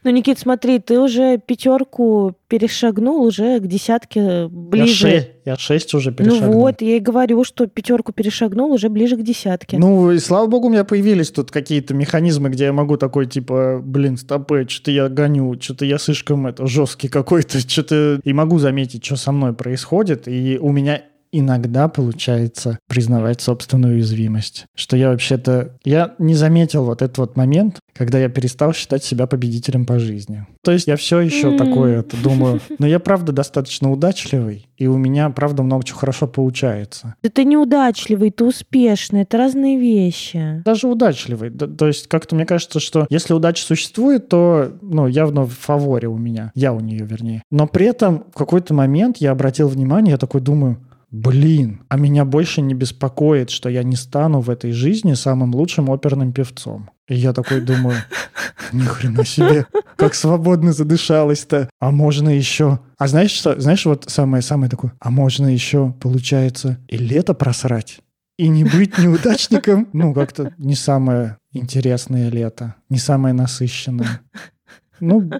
[0.05, 5.09] Ну, Никит, смотри, ты уже пятерку перешагнул, уже к десятке ближе.
[5.09, 6.53] Я, ше- я шесть уже перешагнул.
[6.53, 9.79] Ну вот, я и говорю, что пятерку перешагнул, уже ближе к десятке.
[9.79, 13.81] Ну, и слава богу, у меня появились тут какие-то механизмы, где я могу такой, типа,
[13.83, 18.21] блин, стопы, что-то я гоню, что-то я слишком это жесткий какой-то, что-то...
[18.23, 24.67] И могу заметить, что со мной происходит, и у меня иногда получается признавать собственную уязвимость.
[24.75, 25.77] Что я вообще-то...
[25.85, 30.47] Я не заметил вот этот вот момент, когда я перестал считать себя победителем по жизни.
[30.63, 31.59] То есть я все еще mm.
[31.59, 32.61] такое это думаю.
[32.79, 37.15] Но я правда достаточно удачливый, и у меня правда много чего хорошо получается.
[37.23, 40.63] Да ты неудачливый, ты успешный, это разные вещи.
[40.65, 41.51] Даже удачливый.
[41.51, 46.09] Да, то есть как-то мне кажется, что если удача существует, то ну, явно в фаворе
[46.09, 46.53] у меня.
[46.55, 47.43] Я у нее, вернее.
[47.51, 50.79] Но при этом в какой-то момент я обратил внимание, я такой думаю,
[51.23, 55.91] блин, а меня больше не беспокоит, что я не стану в этой жизни самым лучшим
[55.91, 56.91] оперным певцом.
[57.09, 57.97] И я такой думаю,
[58.73, 61.71] Ни хрена себе, как свободно задышалась-то.
[61.81, 62.81] А можно еще...
[62.99, 63.59] А знаешь что?
[63.61, 64.93] Знаешь, вот самое-самое такое?
[65.01, 68.01] А можно еще, получается, и лето просрать?
[68.39, 69.89] И не быть неудачником?
[69.93, 74.21] Ну, как-то не самое интересное лето, не самое насыщенное.
[75.01, 75.31] Ну,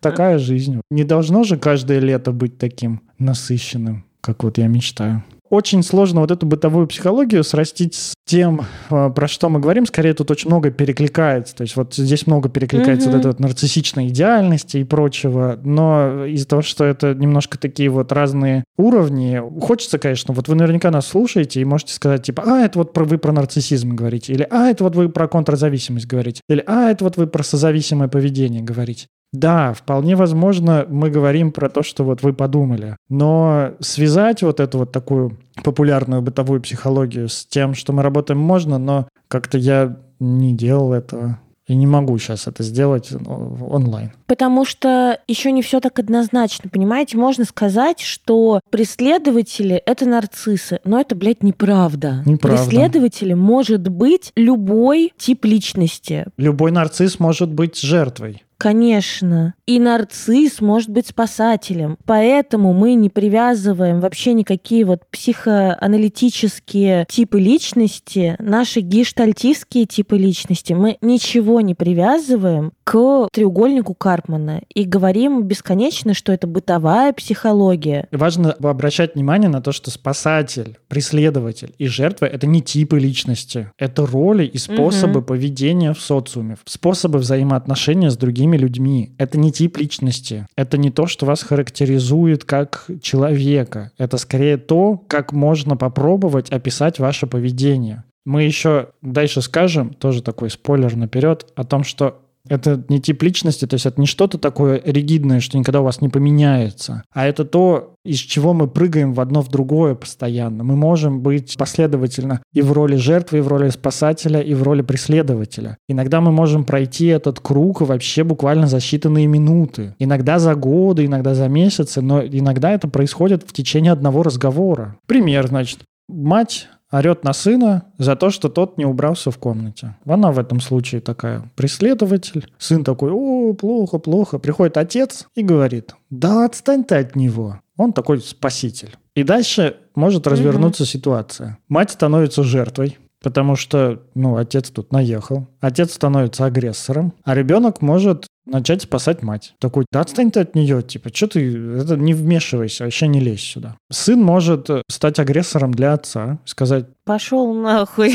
[0.00, 0.80] такая жизнь.
[0.90, 6.30] Не должно же каждое лето быть таким насыщенным, как вот я мечтаю очень сложно вот
[6.30, 9.86] эту бытовую психологию срастить с тем, а, про что мы говорим.
[9.86, 11.56] Скорее, тут очень много перекликается.
[11.56, 13.12] То есть вот здесь много перекликается mm-hmm.
[13.12, 15.58] вот этой вот нарциссичной идеальности и прочего.
[15.62, 20.90] Но из-за того, что это немножко такие вот разные уровни, хочется, конечно, вот вы наверняка
[20.90, 24.68] нас слушаете и можете сказать, типа, а, это вот вы про нарциссизм говорите, или а,
[24.68, 29.06] это вот вы про контрзависимость говорите, или а, это вот вы про созависимое поведение говорите.
[29.32, 32.96] Да, вполне возможно, мы говорим про то, что вот вы подумали.
[33.08, 38.78] Но связать вот эту вот такую популярную бытовую психологию с тем, что мы работаем, можно,
[38.78, 41.38] но как-то я не делал этого.
[41.66, 44.12] И не могу сейчас это сделать ну, онлайн.
[44.26, 47.18] Потому что еще не все так однозначно, понимаете?
[47.18, 52.22] Можно сказать, что преследователи— это нарциссы, но это, блядь, неправда.
[52.24, 52.64] Неправда.
[52.64, 56.24] Преследователи может быть любой тип личности.
[56.38, 58.42] Любой нарцисс может быть жертвой.
[58.58, 59.54] Конечно.
[59.66, 61.96] И нарцисс может быть спасателем.
[62.04, 70.72] Поэтому мы не привязываем вообще никакие вот психоаналитические типы личности, наши гештальтистские типы личности.
[70.72, 78.08] Мы ничего не привязываем к треугольнику Карпмана и говорим бесконечно, что это бытовая психология.
[78.12, 83.70] Важно обращать внимание на то, что спасатель, преследователь и жертва— это не типы личности.
[83.78, 85.26] Это роли и способы угу.
[85.26, 89.14] поведения в социуме, способы взаимоотношения с другими другими людьми.
[89.18, 90.46] Это не тип личности.
[90.56, 93.90] Это не то, что вас характеризует как человека.
[93.98, 98.04] Это скорее то, как можно попробовать описать ваше поведение.
[98.24, 103.66] Мы еще дальше скажем, тоже такой спойлер наперед, о том, что это не тип личности,
[103.66, 107.44] то есть это не что-то такое ригидное, что никогда у вас не поменяется, а это
[107.44, 110.64] то, из чего мы прыгаем в одно в другое постоянно.
[110.64, 114.82] Мы можем быть последовательно и в роли жертвы, и в роли спасателя, и в роли
[114.82, 115.76] преследователя.
[115.88, 119.94] Иногда мы можем пройти этот круг вообще буквально за считанные минуты.
[119.98, 124.96] Иногда за годы, иногда за месяцы, но иногда это происходит в течение одного разговора.
[125.06, 125.80] Пример, значит.
[126.08, 129.96] Мать орет на сына за то, что тот не убрался в комнате.
[130.04, 132.50] Она в этом случае такая преследователь.
[132.58, 134.38] Сын такой, о, плохо, плохо.
[134.38, 137.60] Приходит отец и говорит, да отстань ты от него.
[137.76, 138.96] Он такой спаситель.
[139.14, 140.88] И дальше может развернуться угу.
[140.88, 141.58] ситуация.
[141.68, 145.46] Мать становится жертвой, потому что, ну, отец тут наехал.
[145.60, 149.54] Отец становится агрессором, а ребенок может начать спасать мать.
[149.58, 153.42] Такой, да отстань ты от нее, типа, что ты, это не вмешивайся, вообще не лезь
[153.42, 153.76] сюда.
[153.90, 156.86] Сын может э, стать агрессором для отца, сказать...
[157.04, 158.14] Пошел нахуй.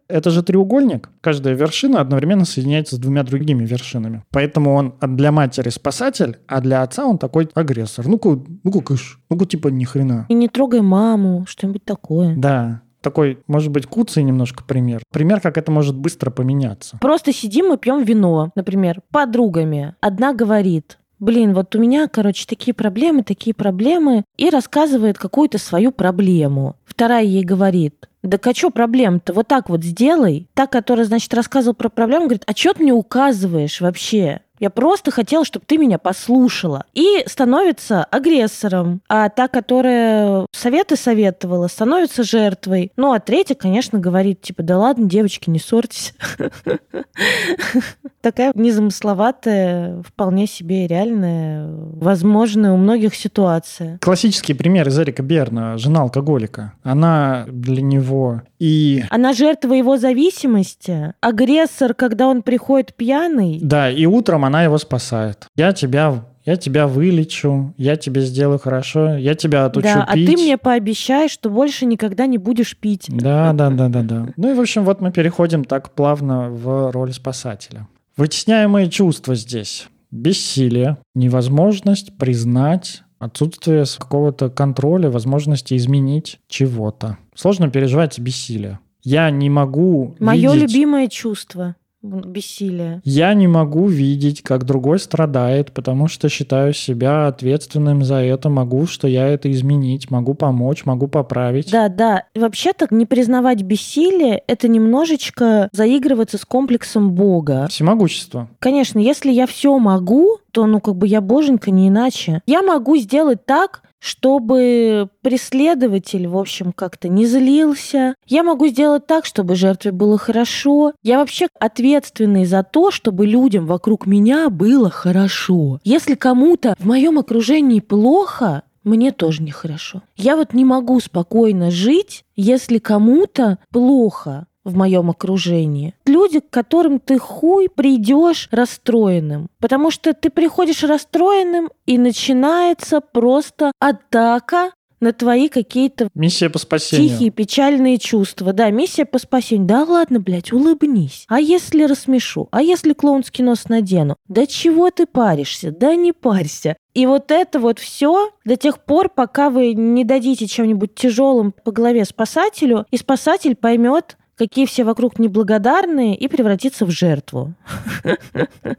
[0.08, 1.10] Это же треугольник.
[1.22, 4.24] Каждая вершина одновременно соединяется с двумя другими вершинами.
[4.32, 8.08] Поэтому он для матери спасатель, а для отца он такой агрессор.
[8.08, 9.20] Ну-ка, ну-ка, кыш.
[9.30, 10.26] Ну-ка, типа, ни хрена.
[10.28, 12.36] И не трогай маму, что-нибудь такое.
[12.36, 15.02] Да такой, может быть, куцый немножко пример.
[15.12, 16.98] Пример, как это может быстро поменяться.
[17.02, 19.96] Просто сидим и пьем вино, например, подругами.
[20.00, 25.92] Одна говорит, блин, вот у меня, короче, такие проблемы, такие проблемы, и рассказывает какую-то свою
[25.92, 26.76] проблему.
[26.86, 29.34] Вторая ей говорит, да а что проблем-то?
[29.34, 30.48] Вот так вот сделай.
[30.54, 34.42] Та, которая, значит, рассказывала про проблему, говорит, а что ты мне указываешь вообще?
[34.62, 36.86] Я просто хотела, чтобы ты меня послушала.
[36.94, 39.02] И становится агрессором.
[39.10, 42.92] А та, которая советы советовала, становится жертвой.
[42.96, 46.14] Ну, а третья, конечно, говорит, типа, да ладно, девочки, не ссорьтесь.
[48.22, 53.98] Такая незамысловатая, вполне себе реальная, возможная у многих ситуация.
[54.00, 56.74] Классический пример из Эрика Берна, жена алкоголика.
[56.84, 58.11] Она для него
[58.60, 59.04] и...
[59.10, 61.14] Она жертва его зависимости.
[61.22, 63.60] Агрессор, когда он приходит пьяный.
[63.62, 65.48] Да, и утром она его спасает.
[65.56, 70.28] Я тебя я тебя вылечу, я тебе сделаю хорошо, я тебя отучу да, пить.
[70.28, 73.06] а ты мне пообещай, что больше никогда не будешь пить.
[73.10, 74.28] Да, да, да, да, да.
[74.38, 77.88] Ну и, в общем, вот мы переходим так плавно в роль спасателя.
[78.18, 79.88] Вытесняемые чувства здесь.
[80.10, 87.18] Бессилие, невозможность признать отсутствие какого-то контроля, возможности изменить чего-то.
[87.36, 88.80] Сложно переживать бессилие.
[89.04, 90.74] Я не могу Мое видеть...
[90.74, 93.02] любимое чувство бессилие.
[93.04, 98.88] Я не могу видеть, как другой страдает, потому что считаю себя ответственным за это, могу,
[98.88, 101.72] что я это изменить, могу помочь, могу поправить.
[101.72, 102.24] Да, да.
[102.36, 107.68] Вообще-то не признавать бессилие— это немножечко заигрываться с комплексом Бога.
[107.70, 108.50] Всемогущество.
[108.60, 112.42] Конечно, если я все могу, то, ну, как бы я боженька, не иначе.
[112.46, 118.16] Я могу сделать так, чтобы преследователь, в общем, как-то не злился.
[118.26, 120.94] Я могу сделать так, чтобы жертве было хорошо.
[121.04, 125.80] Я вообще ответственный за то, чтобы людям вокруг меня было хорошо.
[125.84, 130.02] Если кому-то в моем окружении плохо, мне тоже нехорошо.
[130.18, 135.94] Я вот не могу спокойно жить, если кому-то плохо в моем окружении.
[136.06, 139.50] Люди, к которым ты хуй придешь расстроенным.
[139.60, 147.10] Потому что ты приходишь расстроенным, и начинается просто атака на твои какие-то Миссия по спасению.
[147.10, 148.54] тихие, печальные чувства.
[148.54, 149.68] Да, миссия по спасению.
[149.68, 151.26] Да ладно, блядь, улыбнись.
[151.28, 152.48] А если рассмешу?
[152.52, 154.16] А если клоунский нос надену?
[154.28, 155.72] Да чего ты паришься?
[155.72, 156.78] Да не парься.
[156.94, 161.72] И вот это вот все до тех пор, пока вы не дадите чем-нибудь тяжелым по
[161.72, 167.54] голове спасателю, и спасатель поймет, какие все вокруг неблагодарные, и превратиться в жертву.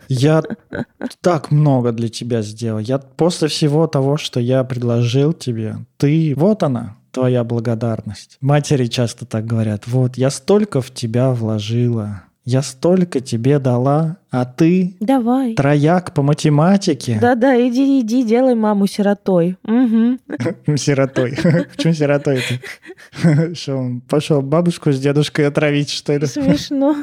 [0.09, 0.43] Я
[1.21, 2.81] так много для тебя сделал.
[2.81, 8.39] Я после всего того, что я предложил тебе, ты, вот она, твоя благодарность.
[8.41, 9.87] Матери часто так говорят.
[9.87, 12.25] Вот, я столько в тебя вложила.
[12.45, 15.55] Я столько тебе дала, а ты Давай.
[15.55, 17.19] трояк по математике.
[17.21, 19.57] Да-да, иди, иди, делай маму сиротой.
[19.65, 20.77] Угу.
[20.77, 21.37] Сиротой.
[21.77, 23.55] Почему сиротой-то?
[23.55, 26.27] Что он пошел бабушку с дедушкой отравить, что ли?
[26.27, 26.97] Смешно.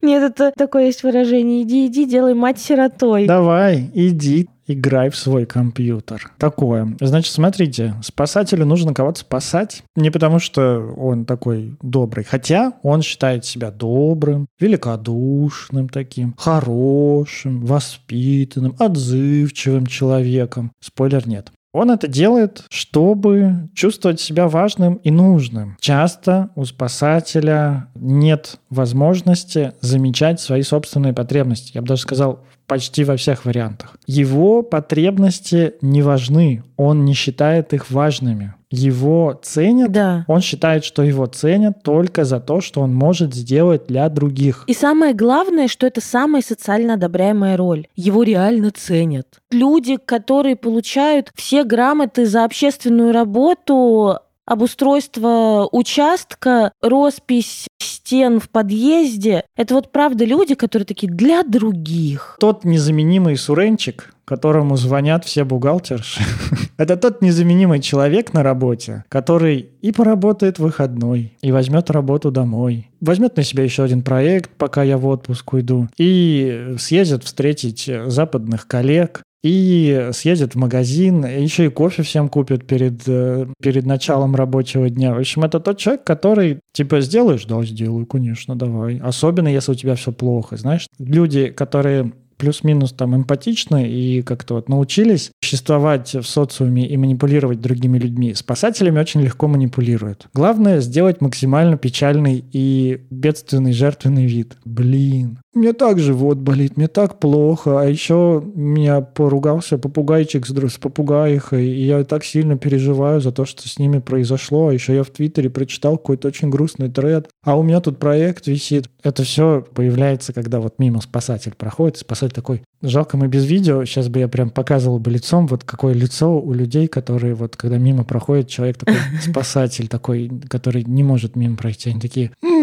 [0.00, 1.62] Нет, это такое есть выражение.
[1.62, 3.26] Иди, иди, делай мать сиротой.
[3.26, 6.32] Давай, иди, играй в свой компьютер.
[6.38, 6.96] Такое.
[7.00, 9.82] Значит, смотрите, спасателю нужно кого-то спасать.
[9.96, 12.24] Не потому, что он такой добрый.
[12.24, 20.72] Хотя он считает себя добрым, великодушным таким, хорошим, воспитанным, отзывчивым человеком.
[20.80, 21.52] Спойлер нет.
[21.72, 25.76] Он это делает, чтобы чувствовать себя важным и нужным.
[25.80, 31.72] Часто у спасателя нет возможности замечать свои собственные потребности.
[31.74, 33.98] Я бы даже сказал, почти во всех вариантах.
[34.06, 38.54] Его потребности не важны, он не считает их важными.
[38.70, 40.24] Его ценят, Да.
[40.26, 44.64] он считает, что его ценят только за то, что он может сделать для других.
[44.68, 47.86] И самое главное, что это самая социально одобряемая роль.
[47.94, 49.26] Его реально ценят.
[49.50, 57.66] Люди, которые получают все грамоты за общественную работу, обустройство участка, роспись
[58.12, 59.44] стен в подъезде.
[59.56, 62.36] Это вот правда люди, которые такие для других.
[62.38, 66.22] Тот незаменимый суренчик, которому звонят все бухгалтерши,
[66.76, 73.34] это тот незаменимый человек на работе, который и поработает выходной, и возьмет работу домой, возьмет
[73.38, 79.22] на себя еще один проект, пока я в отпуск уйду, и съездит встретить западных коллег,
[79.42, 85.14] и съездит в магазин, еще и кофе всем купит перед, э, перед началом рабочего дня.
[85.14, 87.44] В общем, это тот человек, который, типа, сделаешь?
[87.44, 88.98] Да, сделаю, конечно, давай.
[88.98, 90.86] Особенно, если у тебя все плохо, знаешь.
[90.98, 92.12] Люди, которые
[92.42, 98.34] плюс-минус там эмпатичны и как-то вот научились существовать в социуме и манипулировать другими людьми.
[98.34, 100.26] Спасателями очень легко манипулируют.
[100.34, 104.56] Главное сделать максимально печальный и бедственный жертвенный вид.
[104.64, 110.78] Блин, мне так живот болит, мне так плохо, а еще меня поругался попугайчик с, с
[110.78, 115.02] попугаихой, и я так сильно переживаю за то, что с ними произошло, а еще я
[115.02, 118.88] в Твиттере прочитал какой-то очень грустный тред, а у меня тут проект висит.
[119.02, 124.08] Это все появляется, когда вот мимо спасатель проходит, спасатель такой, жалко мы без видео, сейчас
[124.08, 128.04] бы я прям показывал бы лицом, вот какое лицо у людей, которые вот, когда мимо
[128.04, 132.61] проходит человек такой, спасатель такой, который не может мимо пройти, они такие, «М-м-м».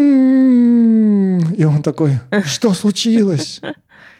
[1.60, 3.60] И он такой, что случилось?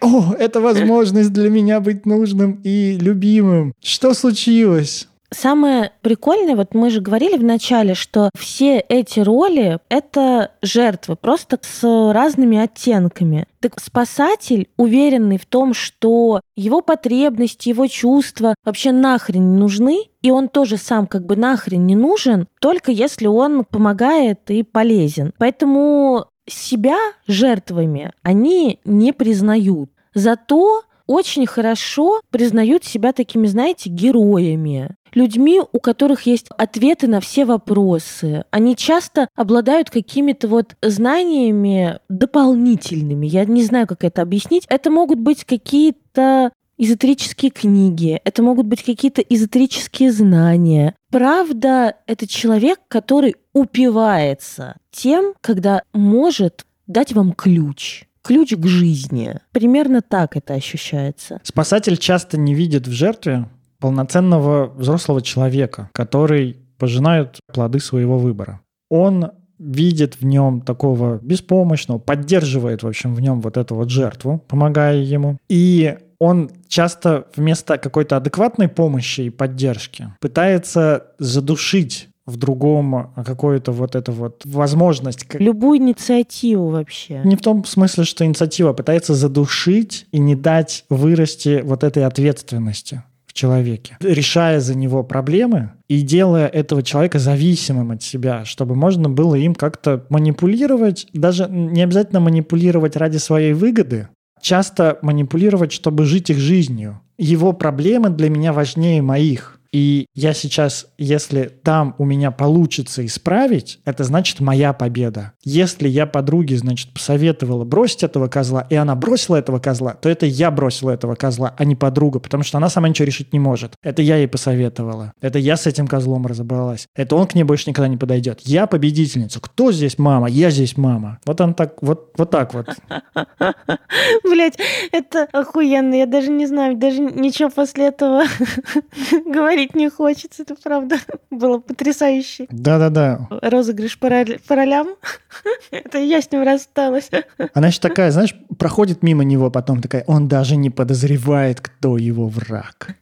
[0.02, 3.72] О, это возможность для меня быть нужным и любимым.
[3.82, 5.08] Что случилось?
[5.32, 11.58] Самое прикольное, вот мы же говорили в начале, что все эти роли— это жертвы, просто
[11.62, 13.46] с разными оттенками.
[13.60, 20.30] Так спасатель, уверенный в том, что его потребности, его чувства вообще нахрен не нужны, и
[20.30, 25.32] он тоже сам как бы нахрен не нужен, только если он помогает и полезен.
[25.38, 29.90] Поэтому себя жертвами они не признают.
[30.14, 34.90] Зато очень хорошо признают себя такими, знаете, героями.
[35.12, 38.44] Людьми, у которых есть ответы на все вопросы.
[38.52, 43.26] Они часто обладают какими-то вот знаниями дополнительными.
[43.26, 44.66] Я не знаю, как это объяснить.
[44.68, 50.94] Это могут быть какие-то эзотерические книги, это могут быть какие-то эзотерические знания.
[51.10, 58.04] Правда, это человек, который упивается тем, когда может дать вам ключ.
[58.22, 59.36] Ключ к жизни.
[59.52, 61.40] Примерно так это ощущается.
[61.42, 68.60] Спасатель часто не видит в жертве полноценного взрослого человека, который пожинает плоды своего выбора.
[68.88, 74.42] Он видит в нем такого беспомощного, поддерживает, в общем, в нем вот эту вот жертву,
[74.48, 75.38] помогая ему.
[75.48, 83.96] И он часто вместо какой-то адекватной помощи и поддержки пытается задушить в другом какую-то вот
[83.96, 85.26] эту вот возможность.
[85.34, 87.22] Любую инициативу вообще.
[87.24, 93.02] Не в том смысле, что инициатива пытается задушить и не дать вырасти вот этой ответственности
[93.26, 99.08] в человеке, решая за него проблемы и делая этого человека зависимым от себя, чтобы можно
[99.08, 104.08] было им как-то манипулировать, даже не обязательно манипулировать ради своей выгоды,
[104.40, 107.00] часто манипулировать, чтобы жить их жизнью.
[107.18, 109.59] Его проблемы для меня важнее моих.
[109.72, 115.32] И я сейчас, если там у меня получится исправить, это значит моя победа.
[115.44, 120.26] Если я подруге, значит, посоветовала бросить этого козла, и она бросила этого козла, то это
[120.26, 123.74] я бросила этого козла, а не подруга, потому что она сама ничего решить не может.
[123.82, 125.12] Это я ей посоветовала.
[125.20, 126.88] Это я с этим козлом разобралась.
[126.96, 128.40] Это он к ней больше никогда не подойдет.
[128.42, 129.40] Я победительница.
[129.40, 130.28] Кто здесь мама?
[130.28, 131.18] Я здесь мама.
[131.26, 132.66] Вот он так, вот, вот так вот.
[134.24, 134.58] Блять,
[134.90, 135.94] это охуенно.
[135.94, 138.24] Я даже не знаю, даже ничего после этого
[139.26, 140.96] говорить говорить не хочется, это правда
[141.30, 142.46] было потрясающе.
[142.50, 143.28] Да-да-да.
[143.42, 144.08] Розыгрыш по,
[144.46, 144.88] по ролям.
[145.70, 147.10] это я с ним рассталась.
[147.54, 152.28] Она еще такая, знаешь, проходит мимо него потом такая, он даже не подозревает, кто его
[152.28, 152.96] враг.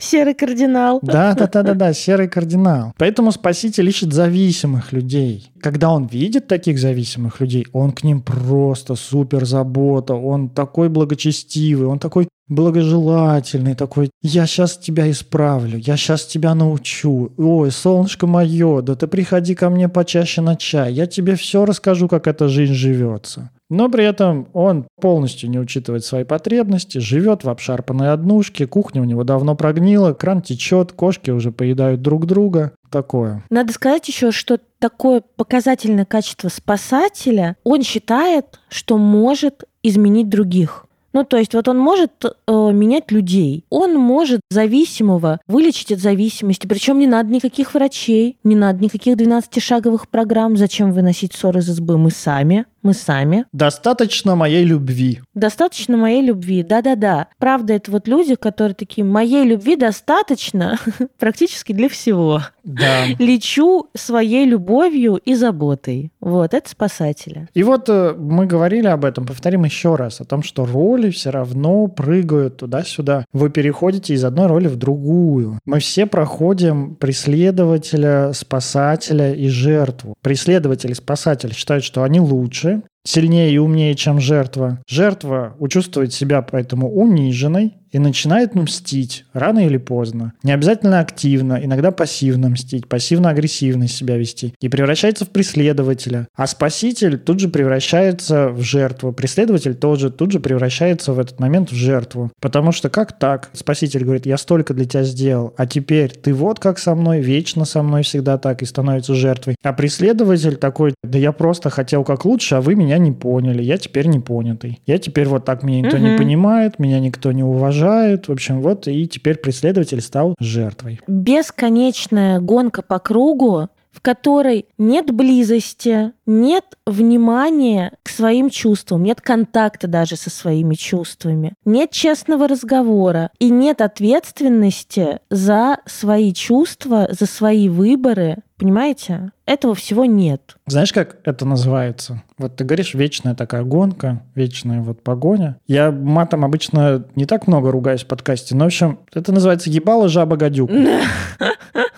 [0.00, 1.00] Серый кардинал.
[1.02, 2.92] Да-да-да-да-да, серый кардинал.
[2.98, 5.52] Поэтому спаситель ищет зависимых людей.
[5.60, 11.86] Когда он видит таких зависимых людей, он к ним просто супер забота, он такой благочестивый,
[11.86, 17.32] он такой благожелательный такой, я сейчас тебя исправлю, я сейчас тебя научу.
[17.36, 22.08] Ой, солнышко мое, да ты приходи ко мне почаще на чай, я тебе все расскажу,
[22.08, 23.50] как эта жизнь живется.
[23.72, 29.04] Но при этом он полностью не учитывает свои потребности, живет в обшарпанной однушке, кухня у
[29.04, 32.72] него давно прогнила, кран течет, кошки уже поедают друг друга.
[32.90, 33.42] Такое.
[33.48, 40.84] Надо сказать еще, что такое показательное качество спасателя, он считает, что может изменить других.
[41.12, 46.66] Ну, то есть вот он может э, менять людей, он может зависимого вылечить от зависимости,
[46.66, 51.98] причем не надо никаких врачей, не надо никаких 12-шаговых программ, зачем выносить ссоры из избы,
[51.98, 53.46] мы сами мы сами.
[53.52, 55.20] Достаточно моей любви.
[55.34, 57.28] Достаточно моей любви, да-да-да.
[57.38, 60.78] Правда, это вот люди, которые такие, моей любви достаточно
[61.18, 62.42] практически для всего.
[62.64, 63.06] Да.
[63.18, 66.12] Лечу своей любовью и заботой.
[66.20, 67.48] Вот, это спасатели.
[67.54, 71.30] И вот э, мы говорили об этом, повторим еще раз, о том, что роли все
[71.30, 73.24] равно прыгают туда-сюда.
[73.32, 75.58] Вы переходите из одной роли в другую.
[75.64, 80.14] Мы все проходим преследователя, спасателя и жертву.
[80.22, 82.71] Преследователь и спасатель считают, что они лучше,
[83.04, 84.82] сильнее и умнее, чем жертва.
[84.88, 90.32] Жертва чувствует себя поэтому униженной, и начинает мстить рано или поздно.
[90.42, 94.54] Не обязательно активно, иногда пассивно мстить, пассивно-агрессивно себя вести.
[94.60, 96.26] И превращается в преследователя.
[96.34, 99.12] А спаситель тут же превращается в жертву.
[99.12, 102.32] Преследователь тоже тут же превращается в этот момент в жертву.
[102.40, 103.50] Потому что как так?
[103.52, 107.64] Спаситель говорит, я столько для тебя сделал, а теперь ты вот как со мной, вечно
[107.64, 109.56] со мной всегда так и становится жертвой.
[109.62, 113.76] А преследователь такой, да я просто хотел как лучше, а вы меня не поняли, я
[113.76, 114.80] теперь не понятый.
[114.86, 116.06] Я теперь вот так, меня никто угу.
[116.06, 118.28] не понимает, меня никто не уважает, окружают.
[118.28, 121.00] В общем, вот и теперь преследователь стал жертвой.
[121.06, 129.86] Бесконечная гонка по кругу, в которой нет близости, нет внимания к своим чувствам, нет контакта
[129.86, 137.68] даже со своими чувствами, нет честного разговора и нет ответственности за свои чувства, за свои
[137.68, 138.38] выборы.
[138.62, 139.32] Понимаете?
[139.44, 140.54] Этого всего нет.
[140.68, 142.22] Знаешь, как это называется?
[142.38, 145.56] Вот ты говоришь, вечная такая гонка, вечная вот погоня.
[145.66, 150.08] Я матом обычно не так много ругаюсь в подкасте, но, в общем, это называется ебало
[150.08, 150.70] жаба гадюк.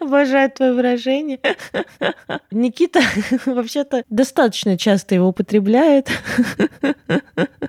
[0.00, 1.40] Обожаю твое выражение.
[2.50, 3.00] Никита
[3.46, 6.08] вообще-то достаточно часто его употребляет.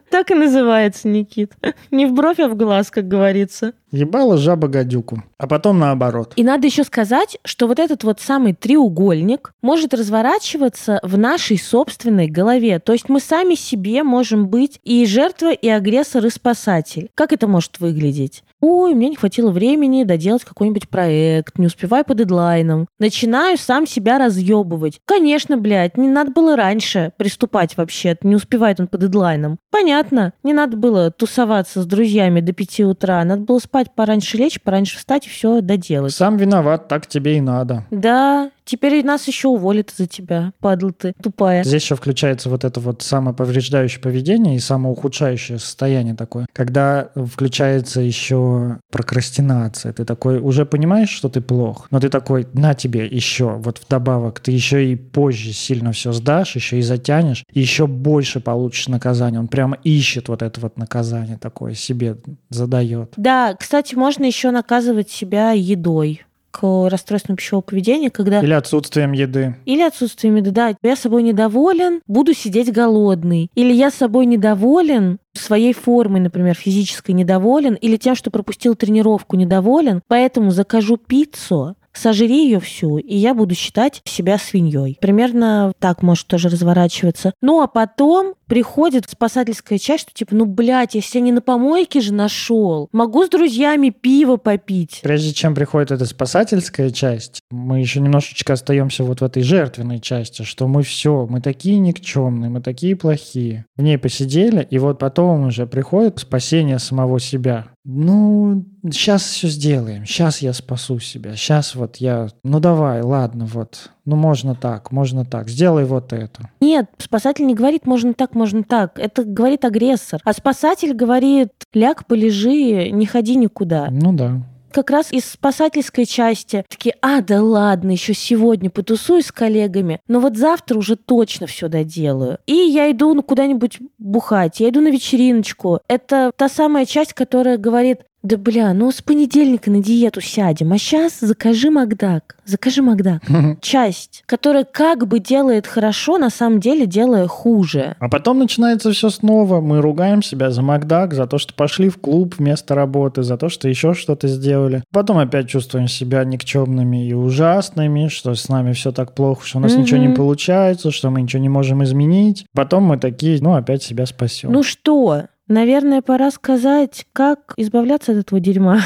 [0.10, 1.54] Так и называется Никит.
[1.90, 3.74] Не в бровь, а в глаз, как говорится.
[3.92, 5.24] Ебала жаба гадюку.
[5.38, 6.34] А потом наоборот.
[6.36, 12.28] И надо еще сказать, что вот этот вот самый треугольник может разворачиваться в нашей собственной
[12.28, 12.80] голове.
[12.80, 17.10] То есть мы сами себе можем быть и жертва, и агрессор, и спасатель.
[17.16, 18.44] Как это может выглядеть?
[18.62, 22.88] Ой, мне не хватило времени доделать какой-нибудь проект, не успеваю по дедлайнам.
[23.00, 25.00] Начинаю сам себя разъебывать.
[25.06, 29.58] Конечно, блядь, не надо было раньше приступать вообще, не успевает он по дедлайнам.
[29.72, 34.62] Понятно, не надо было тусоваться с друзьями до пяти утра, надо было спать пораньше лечь,
[34.62, 36.14] пораньше встать и все доделать.
[36.14, 37.86] Сам виноват, так тебе и надо.
[37.90, 41.64] Да, теперь нас еще уволят за тебя, падла ты, тупая.
[41.64, 48.80] Здесь еще включается вот это вот самоповреждающее поведение и самоухудшающее состояние такое, когда включается еще
[48.92, 49.94] прокрастинация.
[49.94, 54.40] Ты такой уже понимаешь, что ты плох, но ты такой, на тебе еще, вот вдобавок,
[54.40, 59.40] ты еще и позже сильно все сдашь, еще и затянешь, и еще больше получишь наказание.
[59.40, 62.18] Он прямо ищет вот это вот наказание такое, себе
[62.50, 63.14] задает.
[63.18, 66.22] Да, кстати, можно еще наказывать себя едой
[66.52, 68.42] к расстройству пищевого поведения, когда...
[68.42, 69.56] Или отсутствием еды.
[69.66, 70.76] Или отсутствием еды, да.
[70.82, 73.50] Я собой недоволен, буду сидеть голодный.
[73.56, 80.02] Или я собой недоволен, своей формой, например, физической недоволен, или тем, что пропустил тренировку недоволен,
[80.08, 84.98] поэтому закажу пиццу, сожри ее всю, и я буду считать себя свиньей.
[85.00, 87.34] Примерно так может тоже разворачиваться.
[87.42, 92.02] Ну, а потом приходит спасательская часть, что типа, ну, блядь, я себя не на помойке
[92.02, 92.90] же нашел.
[92.92, 95.00] Могу с друзьями пиво попить.
[95.04, 100.42] Прежде чем приходит эта спасательская часть, мы еще немножечко остаемся вот в этой жертвенной части,
[100.44, 103.66] что мы все, мы такие никчемные, мы такие плохие.
[103.78, 107.68] В ней посидели, и вот потом уже приходит спасение самого себя.
[107.84, 113.90] Ну, сейчас все сделаем, сейчас я спасу себя, сейчас вот я, ну давай, ладно, вот,
[114.06, 116.50] ну можно так, можно так, сделай вот это.
[116.60, 120.22] Нет, спасатель не говорит можно так, можно так, это говорит агрессор.
[120.24, 123.88] А спасатель говорит, ляг, полежи, не ходи никуда.
[123.90, 129.32] Ну да как раз из спасательской части такие, а, да ладно, еще сегодня потусую с
[129.32, 132.40] коллегами, но вот завтра уже точно все доделаю.
[132.46, 135.80] И я иду куда-нибудь бухать, я иду на вечериночку.
[135.88, 140.78] Это та самая часть, которая говорит, да бля, ну с понедельника на диету сядем, а
[140.78, 142.38] сейчас закажи Макдак.
[142.46, 143.24] Закажи Макдак.
[143.62, 147.96] Часть, которая как бы делает хорошо, на самом деле делая хуже.
[148.00, 149.62] А потом начинается все снова.
[149.62, 153.50] Мы ругаем себя за Макдак, за то, что пошли в клуб вместо работы, за то,
[153.50, 154.84] что еще что-то сделали.
[154.92, 159.62] Потом опять чувствуем себя никчемными и ужасными, что с нами все так плохо, что у
[159.62, 162.46] нас ничего не получается, что мы ничего не можем изменить.
[162.54, 164.52] Потом мы такие, ну, опять себя спасем.
[164.52, 168.80] Ну что, Наверное, пора сказать, как избавляться от этого дерьма.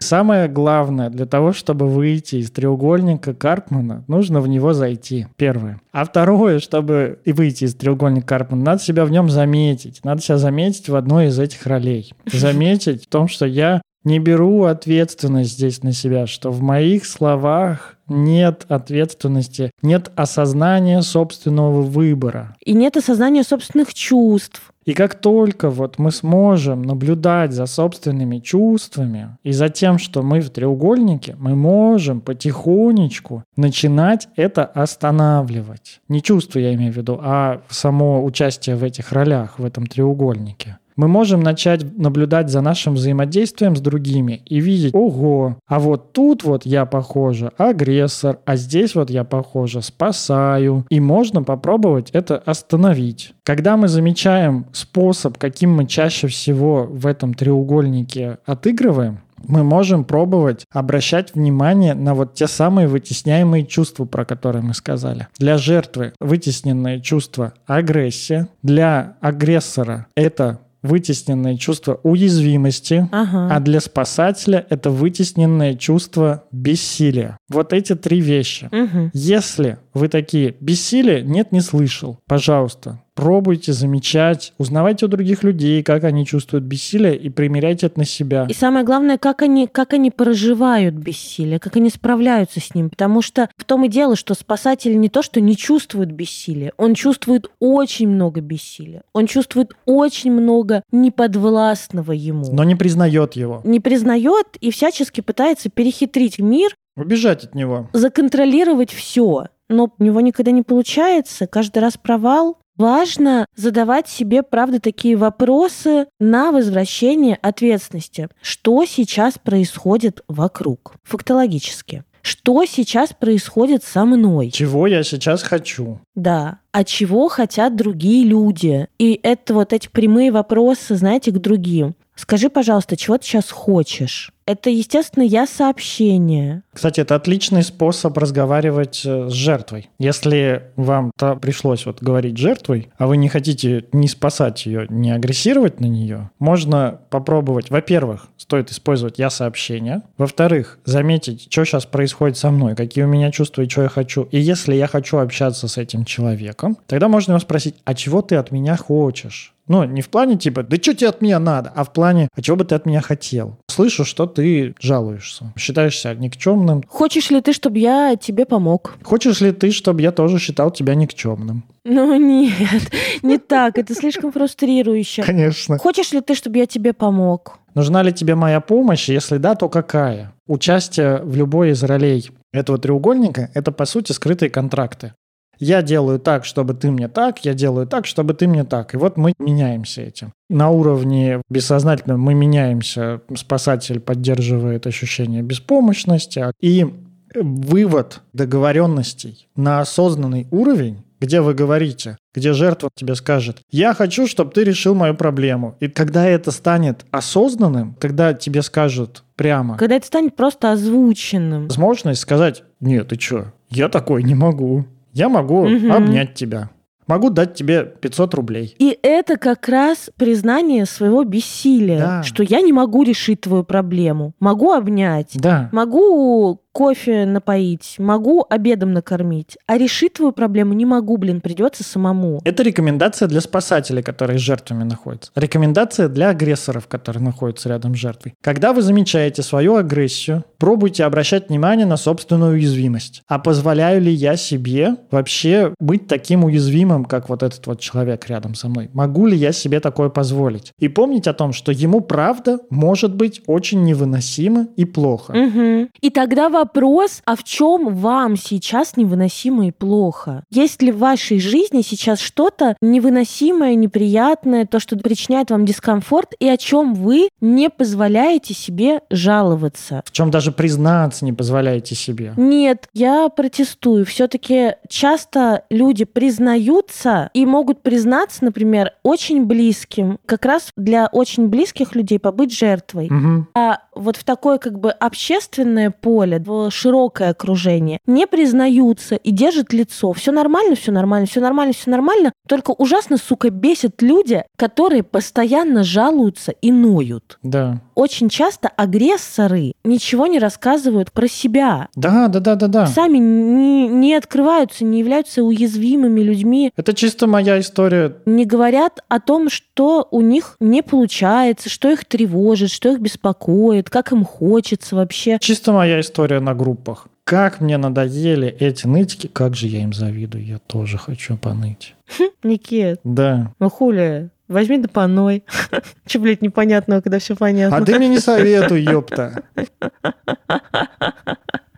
[0.00, 5.28] Самое главное, для того, чтобы выйти из треугольника Карпмана, нужно в него зайти.
[5.36, 5.80] Первое.
[5.92, 10.00] А второе, чтобы и выйти из треугольника Карпмана, надо себя в нем заметить.
[10.04, 12.12] Надо себя заметить в одной из этих ролей.
[12.30, 17.96] Заметить в том, что я не беру ответственность здесь на себя, что в моих словах
[18.08, 22.56] нет ответственности, нет осознания собственного выбора.
[22.60, 24.71] И нет осознания собственных чувств.
[24.84, 30.40] И как только вот мы сможем наблюдать за собственными чувствами и за тем, что мы
[30.40, 36.00] в треугольнике, мы можем потихонечку начинать это останавливать.
[36.08, 40.78] Не чувство я имею в виду, а само участие в этих ролях, в этом треугольнике
[40.96, 46.44] мы можем начать наблюдать за нашим взаимодействием с другими и видеть, ого, а вот тут
[46.44, 50.84] вот я похоже агрессор, а здесь вот я похоже спасаю.
[50.88, 53.34] И можно попробовать это остановить.
[53.44, 60.66] Когда мы замечаем способ, каким мы чаще всего в этом треугольнике отыгрываем, мы можем пробовать
[60.70, 65.28] обращать внимание на вот те самые вытесняемые чувства, про которые мы сказали.
[65.38, 73.54] Для жертвы вытесненное чувство агрессия, для агрессора это вытесненное чувство уязвимости, ага.
[73.54, 77.38] а для спасателя это вытесненное чувство бессилия.
[77.48, 78.68] Вот эти три вещи.
[78.72, 79.10] Угу.
[79.12, 86.04] Если вы такие, бессилие, нет, не слышал, пожалуйста, пробуйте замечать, узнавайте у других людей, как
[86.04, 88.46] они чувствуют бессилие, и примеряйте это на себя.
[88.48, 92.90] И самое главное, как они, как они проживают бессилие, как они справляются с ним.
[92.90, 96.94] Потому что в том и дело, что спасатель не то, что не чувствует бессилие, он
[96.94, 99.02] чувствует очень много бессилия.
[99.12, 102.46] Он чувствует очень много неподвластного ему.
[102.52, 103.60] Но не признает его.
[103.64, 106.74] Не признает и всячески пытается перехитрить мир.
[106.96, 107.88] Убежать от него.
[107.92, 112.58] Законтролировать все но у него никогда не получается, каждый раз провал.
[112.76, 118.28] Важно задавать себе, правда, такие вопросы на возвращение ответственности.
[118.40, 120.94] Что сейчас происходит вокруг?
[121.04, 122.04] Фактологически.
[122.22, 124.50] Что сейчас происходит со мной?
[124.50, 126.00] Чего я сейчас хочу?
[126.14, 126.60] Да.
[126.72, 128.88] А чего хотят другие люди?
[128.98, 131.94] И это вот эти прямые вопросы, знаете, к другим.
[132.14, 134.32] Скажи, пожалуйста, чего ты сейчас хочешь?
[134.44, 136.62] Это, естественно, я сообщение.
[136.72, 139.88] Кстати, это отличный способ разговаривать э, с жертвой.
[139.98, 145.10] Если вам -то пришлось вот говорить жертвой, а вы не хотите ни спасать ее, ни
[145.10, 152.36] агрессировать на нее, можно попробовать, во-первых, стоит использовать я сообщение, во-вторых, заметить, что сейчас происходит
[152.36, 154.28] со мной, какие у меня чувства и что я хочу.
[154.32, 158.36] И если я хочу общаться с этим человеком, тогда можно его спросить, а чего ты
[158.36, 159.54] от меня хочешь?
[159.68, 162.42] Ну, не в плане типа, да что тебе от меня надо, а в плане, а
[162.42, 163.56] чего бы ты от меня хотел?
[163.68, 166.82] Слышу, что ты жалуешься, считаешься никчемным.
[166.88, 168.94] Хочешь ли ты, чтобы я тебе помог?
[169.02, 171.64] Хочешь ли ты, чтобы я тоже считал тебя никчемным?
[171.84, 172.90] Ну нет,
[173.22, 175.22] не так, это слишком фрустрирующе.
[175.22, 175.78] Конечно.
[175.78, 177.58] Хочешь ли ты, чтобы я тебе помог?
[177.74, 179.08] Нужна ли тебе моя помощь?
[179.08, 180.32] Если да, то какая?
[180.46, 185.14] Участие в любой из ролей этого треугольника– это, по сути, скрытые контракты.
[185.62, 188.94] Я делаю так, чтобы ты мне так, я делаю так, чтобы ты мне так.
[188.94, 190.32] И вот мы меняемся этим.
[190.50, 196.46] На уровне бессознательном мы меняемся, спасатель поддерживает ощущение беспомощности.
[196.60, 196.84] И
[197.32, 204.50] вывод договоренностей на осознанный уровень где вы говорите, где жертва тебе скажет, я хочу, чтобы
[204.50, 205.76] ты решил мою проблему.
[205.78, 209.76] И когда это станет осознанным, когда тебе скажут прямо...
[209.76, 211.68] Когда это станет просто озвученным.
[211.68, 214.84] Возможность сказать, нет, ты что, я такой не могу.
[215.12, 215.92] Я могу угу.
[215.92, 216.70] обнять тебя.
[217.06, 218.76] Могу дать тебе 500 рублей.
[218.78, 222.22] И это как раз признание своего бессилия, да.
[222.22, 224.34] что я не могу решить твою проблему.
[224.38, 225.68] Могу обнять, да.
[225.72, 232.40] могу кофе напоить, могу обедом накормить, а решить твою проблему не могу, блин, придется самому.
[232.44, 235.30] Это рекомендация для спасателей, которые с жертвами находятся.
[235.34, 238.34] Рекомендация для агрессоров, которые находятся рядом с жертвой.
[238.40, 243.22] Когда вы замечаете свою агрессию, пробуйте обращать внимание на собственную уязвимость.
[243.28, 248.54] А позволяю ли я себе вообще быть таким уязвимым, как вот этот вот человек рядом
[248.54, 248.90] со мной?
[248.92, 250.72] Могу ли я себе такое позволить?
[250.78, 255.32] И помнить о том, что ему правда может быть очень невыносимо и плохо.
[255.32, 255.88] Угу.
[256.00, 260.44] И тогда вы вопрос, а в чем вам сейчас невыносимо и плохо?
[260.50, 266.48] Есть ли в вашей жизни сейчас что-то невыносимое, неприятное, то, что причиняет вам дискомфорт, и
[266.48, 270.02] о чем вы не позволяете себе жаловаться?
[270.04, 272.32] В чем даже признаться не позволяете себе?
[272.36, 274.06] Нет, я протестую.
[274.06, 281.96] Все-таки часто люди признаются и могут признаться, например, очень близким, как раз для очень близких
[281.96, 283.06] людей побыть жертвой.
[283.06, 283.46] Угу.
[283.54, 289.72] А вот в такое как бы общественное поле, в широкое окружение, не признаются и держат
[289.72, 290.12] лицо.
[290.12, 292.32] Все нормально, все нормально, все нормально, все нормально.
[292.48, 297.38] Только ужасно, сука, бесят люди, которые постоянно жалуются и ноют.
[297.42, 297.80] Да.
[297.94, 301.88] Очень часто агрессоры ничего не рассказывают про себя.
[301.94, 302.86] Да, да, да, да, да.
[302.86, 306.72] Сами не, не открываются, не являются уязвимыми людьми.
[306.76, 308.16] Это чисто моя история.
[308.26, 313.81] Не говорят о том, что у них не получается, что их тревожит, что их беспокоит,
[313.90, 315.38] как им хочется вообще.
[315.40, 317.08] Чисто моя история на группах.
[317.24, 321.94] Как мне надоели эти нытики, как же я им завидую, я тоже хочу поныть.
[322.42, 323.00] Никит.
[323.04, 323.52] Да.
[323.60, 325.44] Ну хули, возьми да поной.
[326.06, 327.76] Че, блядь, непонятного, когда все понятно.
[327.76, 329.44] А ты мне не советуй, ёпта.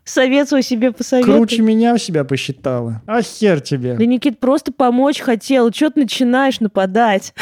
[0.05, 1.35] Советую себе посоветуй.
[1.35, 3.01] Круче меня в себя посчитала.
[3.07, 3.95] А хер тебе.
[3.95, 5.71] Да, Никит, просто помочь хотел.
[5.71, 7.33] Чего ты начинаешь нападать?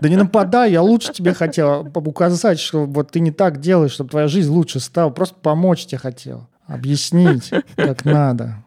[0.00, 4.10] Да не нападай, я лучше тебе хотел указать, что вот ты не так делаешь, чтобы
[4.10, 5.10] твоя жизнь лучше стала.
[5.10, 6.48] Просто помочь тебе хотел.
[6.66, 8.64] Объяснить, как надо.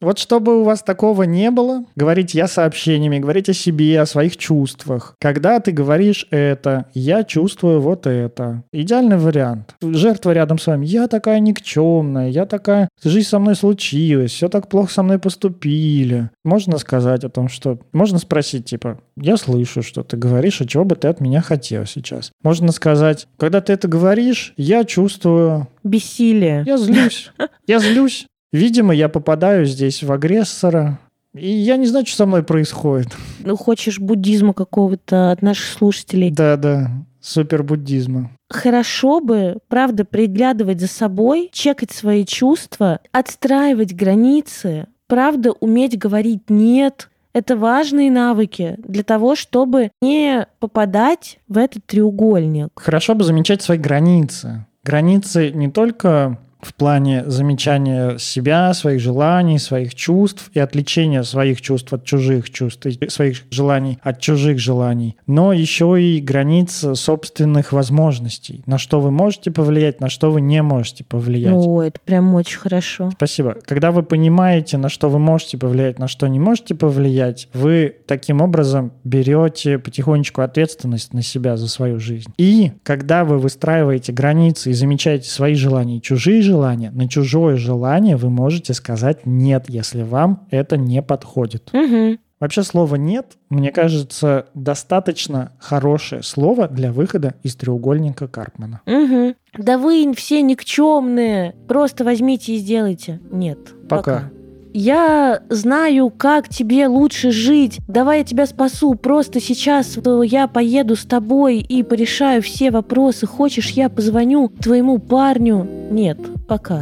[0.00, 4.36] Вот чтобы у вас такого не было, говорить я сообщениями, говорить о себе, о своих
[4.36, 5.14] чувствах.
[5.20, 8.62] Когда ты говоришь это, я чувствую вот это.
[8.72, 9.74] Идеальный вариант.
[9.82, 10.86] Жертва рядом с вами.
[10.86, 12.88] Я такая никчемная, я такая...
[13.02, 16.30] Жизнь со мной случилась, все так плохо со мной поступили.
[16.44, 17.78] Можно сказать о том, что...
[17.92, 21.86] Можно спросить, типа, я слышу, что ты говоришь, а чего бы ты от меня хотел
[21.86, 22.30] сейчас.
[22.42, 25.68] Можно сказать, когда ты это говоришь, я чувствую...
[25.84, 26.64] Бессилие.
[26.66, 27.30] Я злюсь.
[27.66, 28.26] Я злюсь.
[28.52, 30.98] Видимо, я попадаю здесь в агрессора,
[31.34, 33.08] и я не знаю, что со мной происходит.
[33.40, 36.30] Ну, хочешь буддизма какого-то от наших слушателей?
[36.30, 36.90] Да, да,
[37.20, 38.30] супер буддизма.
[38.48, 47.10] Хорошо бы, правда, приглядывать за собой, чекать свои чувства, отстраивать границы, правда, уметь говорить «нет»,
[47.32, 52.70] это важные навыки для того, чтобы не попадать в этот треугольник.
[52.76, 54.64] Хорошо бы замечать свои границы.
[54.82, 61.92] Границы не только в плане замечания себя, своих желаний, своих чувств и отличения своих чувств
[61.92, 68.62] от чужих чувств, и своих желаний от чужих желаний, но еще и границ собственных возможностей,
[68.66, 71.54] на что вы можете повлиять, на что вы не можете повлиять.
[71.54, 73.10] О, это прям очень хорошо.
[73.12, 73.56] Спасибо.
[73.64, 78.40] Когда вы понимаете, на что вы можете повлиять, на что не можете повлиять, вы таким
[78.40, 82.32] образом берете потихонечку ответственность на себя за свою жизнь.
[82.38, 86.55] И когда вы выстраиваете границы и замечаете свои желания и чужие желания,
[86.90, 91.70] на чужое желание вы можете сказать «нет», если вам это не подходит.
[91.72, 92.18] Угу.
[92.38, 98.82] Вообще слово «нет», мне кажется, достаточно хорошее слово для выхода из треугольника Карпмана.
[98.86, 99.34] Угу.
[99.56, 101.54] Да вы все никчемные.
[101.66, 103.20] Просто возьмите и сделайте.
[103.30, 103.58] Нет.
[103.88, 103.96] Пока.
[104.02, 104.30] пока.
[104.74, 111.06] я знаю, как тебе лучше жить, давай я тебя спасу, просто сейчас я поеду с
[111.06, 115.66] тобой и порешаю все вопросы, хочешь, я позвоню твоему парню?
[115.90, 116.80] Нет, пока.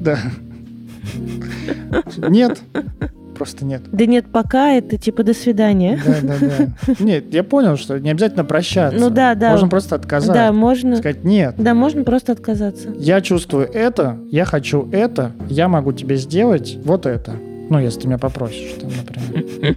[0.00, 0.18] Да.
[2.16, 2.60] Нет,
[3.36, 3.82] просто нет.
[3.92, 6.00] Да нет, пока это типа до свидания.
[6.04, 6.94] Да, да, да.
[6.98, 8.98] Нет, я понял, что не обязательно прощаться.
[8.98, 9.52] Ну да, да.
[9.52, 10.34] Можно просто отказаться.
[10.34, 10.96] Да, можно.
[10.96, 11.54] Сказать нет.
[11.58, 12.92] Да, можно просто отказаться.
[12.98, 17.34] Я чувствую это, я хочу это, я могу тебе сделать вот это.
[17.68, 19.76] Ну, если ты меня попросишь, там, например.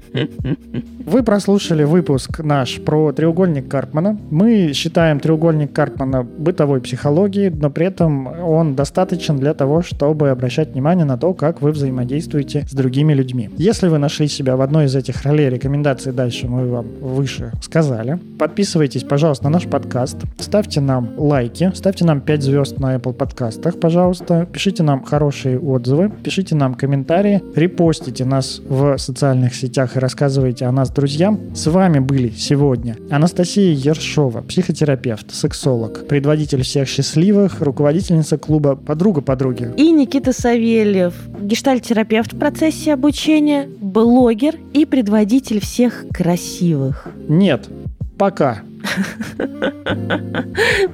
[1.05, 4.17] Вы прослушали выпуск наш про треугольник Карпмана.
[4.29, 10.73] Мы считаем треугольник Карпмана бытовой психологией, но при этом он достаточен для того, чтобы обращать
[10.73, 13.49] внимание на то, как вы взаимодействуете с другими людьми.
[13.57, 18.19] Если вы нашли себя в одной из этих ролей, рекомендаций дальше мы вам выше сказали.
[18.37, 20.17] Подписывайтесь, пожалуйста, на наш подкаст.
[20.37, 24.47] Ставьте нам лайки, ставьте нам 5 звезд на Apple подкастах, пожалуйста.
[24.51, 27.41] Пишите нам хорошие отзывы, пишите нам комментарии,
[27.79, 31.39] репостите нас в социальных сетях и рассказывайте о нас друзьям.
[31.55, 39.71] С вами были сегодня Анастасия Ершова, психотерапевт, сексолог, предводитель всех счастливых, руководительница клуба «Подруга подруги».
[39.77, 47.07] И Никита Савельев, гештальтерапевт в процессе обучения, блогер и предводитель всех красивых.
[47.29, 47.69] Нет,
[48.17, 48.59] пока.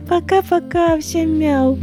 [0.07, 1.77] Пока-пока, всем мяу.